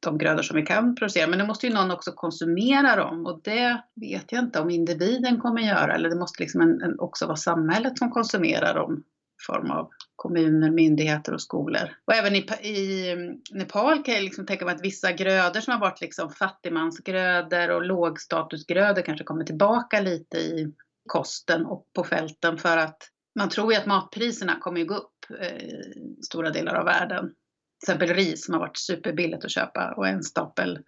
de 0.00 0.18
grödor 0.18 0.42
som 0.42 0.56
vi 0.56 0.62
kan 0.62 0.94
producera. 0.94 1.26
Men 1.26 1.38
då 1.38 1.46
måste 1.46 1.66
ju 1.66 1.72
någon 1.72 1.90
också 1.90 2.12
konsumera 2.12 2.96
dem 2.96 3.26
och 3.26 3.40
det 3.44 3.82
vet 3.94 4.32
jag 4.32 4.44
inte 4.44 4.60
om 4.60 4.70
individen 4.70 5.40
kommer 5.40 5.60
göra 5.60 5.94
eller 5.94 6.08
det 6.08 6.16
måste 6.16 6.42
liksom 6.42 6.60
en, 6.60 6.82
en, 6.82 7.00
också 7.00 7.26
vara 7.26 7.36
samhället 7.36 7.98
som 7.98 8.10
konsumerar 8.10 8.74
dem 8.74 9.04
form 9.46 9.70
av 9.70 9.90
kommuner, 10.16 10.70
myndigheter 10.70 11.34
och 11.34 11.42
skolor. 11.42 11.90
Och 12.06 12.14
även 12.14 12.34
i, 12.34 12.46
i 12.62 13.10
mm, 13.12 13.36
Nepal 13.50 14.02
kan 14.02 14.14
jag 14.14 14.24
liksom 14.24 14.46
tänka 14.46 14.64
mig 14.64 14.74
att 14.74 14.84
vissa 14.84 15.12
grödor 15.12 15.60
som 15.60 15.72
har 15.72 15.80
varit 15.80 16.00
liksom 16.00 16.30
fattigmansgrödor 16.30 17.70
och 17.70 17.82
lågstatusgrödor 17.82 19.02
kanske 19.02 19.24
kommer 19.24 19.44
tillbaka 19.44 20.00
lite 20.00 20.38
i 20.38 20.72
kosten 21.06 21.66
och 21.66 21.86
på 21.94 22.04
fälten 22.04 22.58
för 22.58 22.76
att 22.76 22.98
man 23.38 23.48
tror 23.48 23.72
ju 23.72 23.78
att 23.78 23.86
matpriserna 23.86 24.58
kommer 24.60 24.80
att 24.80 24.86
gå 24.86 24.94
upp 24.94 25.40
eh, 25.40 25.56
i 25.56 26.18
stora 26.22 26.50
delar 26.50 26.74
av 26.74 26.84
världen. 26.84 27.24
Till 27.24 27.92
exempel 27.92 28.16
ris 28.16 28.44
som 28.44 28.54
har 28.54 28.60
varit 28.60 28.78
superbilligt 28.78 29.44
att 29.44 29.50
köpa 29.50 29.94
och 29.96 30.08
en 30.08 30.22
stapel 30.22 30.78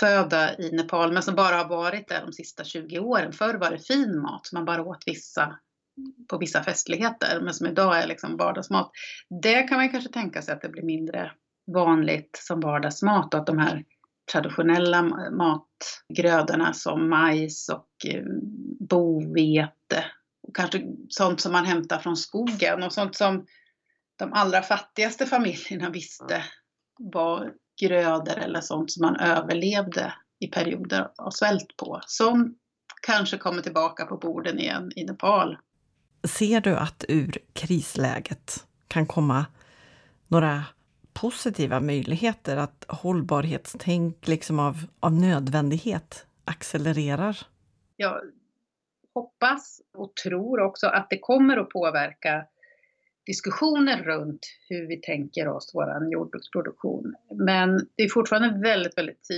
föda 0.00 0.58
i 0.58 0.70
Nepal 0.72 1.12
men 1.12 1.22
som 1.22 1.34
bara 1.34 1.56
har 1.56 1.68
varit 1.68 2.08
där 2.08 2.20
de 2.20 2.32
sista 2.32 2.64
20 2.64 2.98
åren. 2.98 3.32
Förr 3.32 3.54
var 3.54 3.70
det 3.70 3.78
fin 3.78 4.20
mat 4.20 4.46
som 4.46 4.56
man 4.56 4.64
bara 4.64 4.82
åt 4.82 5.02
vissa 5.06 5.58
på 6.28 6.38
vissa 6.38 6.62
festligheter, 6.62 7.40
men 7.40 7.54
som 7.54 7.66
idag 7.66 7.98
är 7.98 8.06
liksom 8.06 8.36
vardagsmat. 8.36 8.90
Det 9.42 9.62
kan 9.62 9.78
man 9.78 9.88
kanske 9.88 10.12
tänka 10.12 10.42
sig 10.42 10.54
att 10.54 10.62
det 10.62 10.68
blir 10.68 10.82
mindre 10.82 11.32
vanligt 11.72 12.40
som 12.42 12.60
vardagsmat 12.60 13.34
och 13.34 13.40
att 13.40 13.46
de 13.46 13.58
här 13.58 13.84
traditionella 14.32 15.02
matgrödorna 15.32 16.72
som 16.72 17.10
majs 17.10 17.68
och 17.68 18.06
eh, 18.06 18.24
bovete 18.80 20.04
och 20.42 20.56
kanske 20.56 20.82
sånt 21.08 21.40
som 21.40 21.52
man 21.52 21.64
hämtar 21.64 21.98
från 21.98 22.16
skogen 22.16 22.82
och 22.82 22.92
sånt 22.92 23.16
som 23.16 23.46
de 24.18 24.32
allra 24.32 24.62
fattigaste 24.62 25.26
familjerna 25.26 25.90
visste 25.90 26.44
var 26.98 27.52
grödor 27.80 28.38
eller 28.38 28.60
sånt 28.60 28.92
som 28.92 29.06
man 29.06 29.16
överlevde 29.16 30.12
i 30.40 30.46
perioder 30.46 31.10
av 31.16 31.30
svält 31.30 31.76
på. 31.76 32.00
Som 32.06 32.54
kanske 33.02 33.38
kommer 33.38 33.62
tillbaka 33.62 34.06
på 34.06 34.16
borden 34.16 34.58
igen 34.58 34.92
i 34.96 35.04
Nepal. 35.04 35.58
Ser 36.28 36.60
du 36.60 36.76
att 36.76 37.04
ur 37.08 37.38
krisläget 37.52 38.66
kan 38.88 39.06
komma 39.06 39.46
några 40.26 40.64
positiva 41.12 41.80
möjligheter 41.80 42.56
att 42.56 42.84
hållbarhetstänk 42.88 44.28
liksom 44.28 44.58
av, 44.58 44.76
av 45.00 45.12
nödvändighet 45.12 46.26
accelererar? 46.44 47.38
Jag 47.96 48.20
hoppas 49.14 49.80
och 49.94 50.16
tror 50.24 50.60
också 50.60 50.86
att 50.86 51.10
det 51.10 51.18
kommer 51.18 51.56
att 51.56 51.68
påverka 51.68 52.46
diskussioner 53.26 54.02
runt 54.02 54.46
hur 54.68 54.86
vi 54.86 54.96
tänker 54.96 55.48
oss 55.48 55.70
vår 55.74 56.12
jordbruksproduktion. 56.12 57.14
Men 57.34 57.88
det 57.96 58.02
är 58.02 58.08
fortfarande 58.08 58.68
väldigt, 58.68 58.98
väldigt 58.98 59.28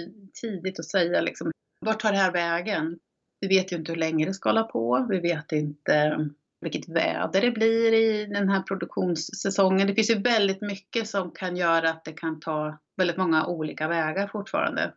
tidigt 0.41 0.79
att 0.79 0.85
säga 0.85 1.21
liksom, 1.21 1.51
vart 1.81 2.01
tar 2.01 2.13
det 2.13 2.19
här 2.19 2.33
vägen? 2.33 2.99
Vi 3.41 3.49
vet 3.49 3.73
ju 3.73 3.77
inte 3.77 3.93
hur 3.93 3.99
länge 3.99 4.27
det 4.27 4.35
ska 4.35 4.49
hålla 4.49 4.63
på. 4.63 5.07
Vi 5.11 5.21
vet 5.21 5.53
inte 5.53 6.31
vilket 6.61 6.89
väder 6.89 7.41
det 7.41 7.51
blir 7.51 7.93
i 7.95 8.27
den 8.27 8.49
här 8.49 8.63
produktionssäsongen. 8.63 9.87
Det 9.87 9.95
finns 9.95 10.11
ju 10.11 10.19
väldigt 10.19 10.61
mycket 10.61 11.09
som 11.09 11.31
kan 11.31 11.57
göra 11.57 11.91
att 11.91 12.05
det 12.05 12.13
kan 12.13 12.41
ta 12.41 12.79
väldigt 12.97 13.17
många 13.17 13.47
olika 13.47 13.89
vägar 13.89 14.27
fortfarande. 14.27 14.93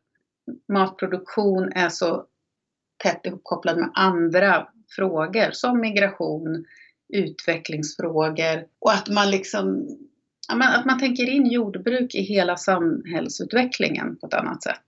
Matproduktion 0.73 1.71
är 1.75 1.89
så 1.89 2.25
tätt 3.03 3.25
ihopkopplad 3.25 3.77
med 3.77 3.91
andra 3.93 4.67
frågor 4.95 5.51
som 5.51 5.79
migration, 5.79 6.65
utvecklingsfrågor 7.13 8.65
och 8.79 8.91
att 8.91 9.09
man 9.09 9.31
liksom 9.31 9.87
att 10.49 10.85
man 10.85 10.99
tänker 10.99 11.29
in 11.29 11.45
jordbruk 11.45 12.15
i 12.15 12.21
hela 12.21 12.57
samhällsutvecklingen 12.57 14.15
på 14.15 14.27
ett 14.27 14.33
annat 14.33 14.63
sätt. 14.63 14.85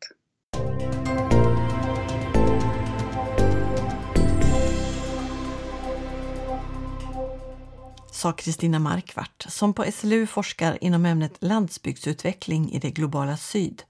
Sa 8.16 8.34
Kristina 8.34 8.80
Markvart 8.80 9.46
som 9.50 9.74
på 9.74 9.92
SLU 9.92 10.28
forskar 10.28 10.78
inom 10.82 11.06
ämnet 11.06 11.38
landsbygdsutveckling 11.40 12.72
i 12.72 12.80
det 12.80 12.92
globala 12.92 13.38
syd 13.38 13.84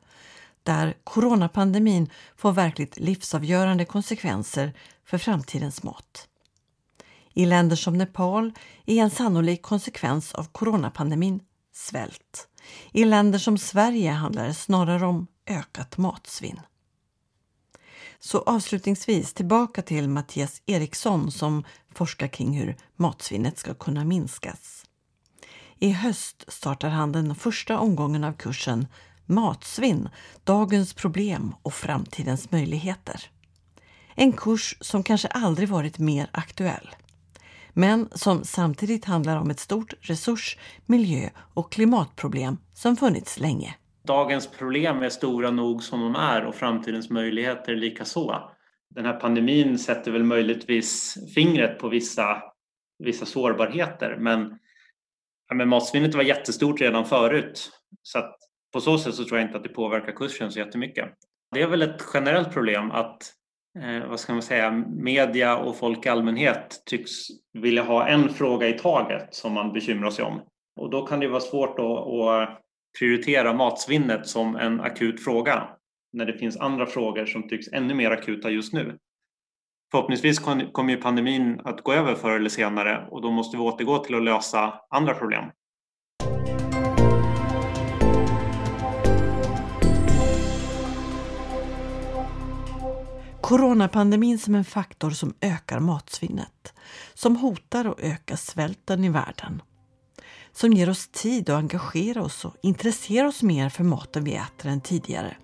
där 0.63 0.97
coronapandemin 1.03 2.09
får 2.37 2.51
verkligt 2.51 2.99
livsavgörande 2.99 3.85
konsekvenser 3.85 4.73
för 5.05 5.17
framtidens 5.17 5.83
mat. 5.83 6.27
I 7.33 7.45
länder 7.45 7.75
som 7.75 7.97
Nepal 7.97 8.51
är 8.85 9.03
en 9.03 9.09
sannolik 9.09 9.61
konsekvens 9.61 10.33
av 10.33 10.43
coronapandemin 10.43 11.39
svält. 11.73 12.47
I 12.91 13.05
länder 13.05 13.39
som 13.39 13.57
Sverige 13.57 14.11
handlar 14.11 14.47
det 14.47 14.53
snarare 14.53 15.05
om 15.05 15.27
ökat 15.47 15.97
matsvinn. 15.97 16.59
Så 18.19 18.39
avslutningsvis 18.39 19.33
tillbaka 19.33 19.81
till 19.81 20.09
Mattias 20.09 20.61
Eriksson 20.65 21.31
som 21.31 21.63
forskar 21.95 22.27
kring 22.27 22.53
hur 22.53 22.75
matsvinnet 22.95 23.57
ska 23.57 23.73
kunna 23.73 24.03
minskas. 24.03 24.85
I 25.79 25.91
höst 25.91 26.45
startar 26.47 26.89
han 26.89 27.11
den 27.11 27.35
första 27.35 27.79
omgången 27.79 28.23
av 28.23 28.33
kursen 28.33 28.87
Matsvinn, 29.25 30.09
dagens 30.43 30.93
problem 30.93 31.55
och 31.61 31.73
framtidens 31.73 32.51
möjligheter. 32.51 33.21
En 34.15 34.31
kurs 34.31 34.77
som 34.81 35.03
kanske 35.03 35.27
aldrig 35.27 35.69
varit 35.69 35.99
mer 35.99 36.29
aktuell. 36.31 36.89
Men 37.73 38.09
som 38.11 38.43
samtidigt 38.43 39.05
handlar 39.05 39.37
om 39.37 39.49
ett 39.49 39.59
stort 39.59 39.93
resurs-, 40.01 40.57
miljö 40.85 41.29
och 41.53 41.71
klimatproblem 41.71 42.57
som 42.73 42.97
funnits 42.97 43.39
länge. 43.39 43.75
Dagens 44.03 44.47
problem 44.47 45.01
är 45.01 45.09
stora 45.09 45.51
nog 45.51 45.83
som 45.83 45.99
de 45.99 46.15
är 46.15 46.45
och 46.45 46.55
framtidens 46.55 47.09
möjligheter 47.09 47.75
likaså. 47.75 48.51
Den 48.95 49.05
här 49.05 49.13
pandemin 49.13 49.79
sätter 49.79 50.11
väl 50.11 50.23
möjligtvis 50.23 51.17
fingret 51.35 51.79
på 51.79 51.89
vissa, 51.89 52.43
vissa 53.03 53.25
sårbarheter 53.25 54.17
men, 54.19 54.59
ja, 55.49 55.55
men 55.55 55.69
matsvinnet 55.69 56.15
var 56.15 56.23
jättestort 56.23 56.81
redan 56.81 57.05
förut. 57.05 57.71
Så 58.01 58.19
att 58.19 58.37
på 58.73 58.81
så 58.81 58.97
sätt 58.97 59.15
så 59.15 59.25
tror 59.25 59.39
jag 59.39 59.47
inte 59.47 59.57
att 59.57 59.63
det 59.63 59.69
påverkar 59.69 60.11
kursen 60.11 60.51
så 60.51 60.59
jättemycket. 60.59 61.09
Det 61.51 61.61
är 61.61 61.67
väl 61.67 61.81
ett 61.81 62.03
generellt 62.13 62.53
problem 62.53 62.91
att 62.91 63.33
eh, 63.79 64.09
vad 64.09 64.19
ska 64.19 64.33
man 64.33 64.41
säga, 64.41 64.71
media 64.87 65.57
och 65.57 65.77
folk 65.77 66.05
i 66.05 66.09
allmänhet 66.09 66.81
tycks 66.85 67.11
vilja 67.53 67.83
ha 67.83 68.07
en 68.07 68.29
fråga 68.29 68.67
i 68.67 68.73
taget 68.73 69.35
som 69.35 69.53
man 69.53 69.73
bekymrar 69.73 70.09
sig 70.09 70.25
om. 70.25 70.41
Och 70.79 70.89
då 70.89 71.05
kan 71.05 71.19
det 71.19 71.27
vara 71.27 71.41
svårt 71.41 71.79
att, 71.79 71.85
att 71.85 72.61
prioritera 72.99 73.53
matsvinnet 73.53 74.27
som 74.27 74.55
en 74.55 74.81
akut 74.81 75.23
fråga 75.23 75.67
när 76.15 76.25
det 76.25 76.37
finns 76.37 76.57
andra 76.57 76.85
frågor 76.85 77.25
som 77.25 77.47
tycks 77.49 77.67
ännu 77.67 77.93
mer 77.93 78.11
akuta 78.11 78.49
just 78.49 78.73
nu. 78.73 78.97
Förhoppningsvis 79.91 80.39
kommer 80.71 80.89
ju 80.89 80.97
pandemin 80.97 81.61
att 81.63 81.81
gå 81.81 81.93
över 81.93 82.15
förr 82.15 82.35
eller 82.35 82.49
senare 82.49 83.07
och 83.11 83.21
då 83.21 83.31
måste 83.31 83.57
vi 83.57 83.63
återgå 83.63 83.97
till 83.97 84.15
att 84.15 84.23
lösa 84.23 84.73
andra 84.89 85.13
problem. 85.13 85.43
Coronapandemin 93.41 94.39
som 94.39 94.55
en 94.55 94.65
faktor 94.65 95.09
som 95.09 95.33
ökar 95.41 95.79
matsvinnet, 95.79 96.73
som 97.13 97.35
hotar 97.35 97.85
att 97.85 97.99
öka 97.99 98.37
svälten 98.37 99.03
i 99.03 99.09
världen 99.09 99.61
som 100.55 100.73
ger 100.73 100.89
oss 100.89 101.07
tid 101.07 101.49
att 101.49 101.57
engagera 101.57 102.21
oss 102.23 102.45
och 102.45 102.55
intressera 102.61 103.27
oss 103.27 103.43
mer 103.43 103.69
för 103.69 103.83
maten 103.83 104.23
vi 104.23 104.35
äter 104.35 104.71
än 104.71 104.81
tidigare. 104.81 105.37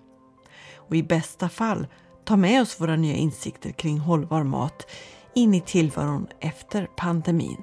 Och 0.92 0.96
i 0.96 1.02
bästa 1.02 1.48
fall 1.48 1.86
ta 2.24 2.36
med 2.36 2.62
oss 2.62 2.80
våra 2.80 2.96
nya 2.96 3.14
insikter 3.14 3.70
kring 3.70 3.98
hållbar 3.98 4.42
mat 4.42 4.86
in 5.34 5.54
i 5.54 5.60
tillvaron 5.60 6.26
efter 6.40 6.86
pandemin. 6.96 7.62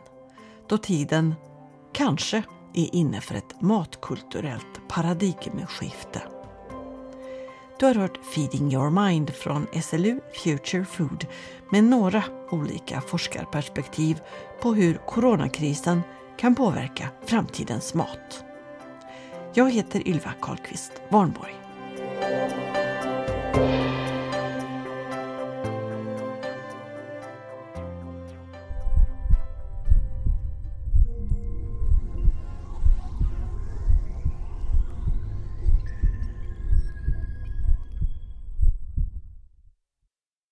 Då 0.67 0.77
tiden 0.77 1.35
kanske 1.93 2.43
är 2.73 2.95
inne 2.95 3.21
för 3.21 3.35
ett 3.35 3.61
matkulturellt 3.61 4.87
paradigmskifte. 4.87 6.21
Du 7.79 7.85
har 7.85 7.95
hört 7.95 8.19
Feeding 8.35 8.73
your 8.73 8.89
mind 8.89 9.29
från 9.29 9.67
SLU 9.83 10.19
Future 10.43 10.85
Food 10.85 11.25
med 11.71 11.83
några 11.83 12.23
olika 12.51 13.01
forskarperspektiv 13.01 14.21
på 14.61 14.73
hur 14.73 15.01
coronakrisen 15.07 16.01
kan 16.37 16.55
påverka 16.55 17.09
framtidens 17.25 17.93
mat. 17.93 18.43
Jag 19.53 19.71
heter 19.71 20.07
Ylva 20.07 20.33
Karlqvist 20.41 20.91
Warnborg. 21.09 21.68
Música 23.53 24.08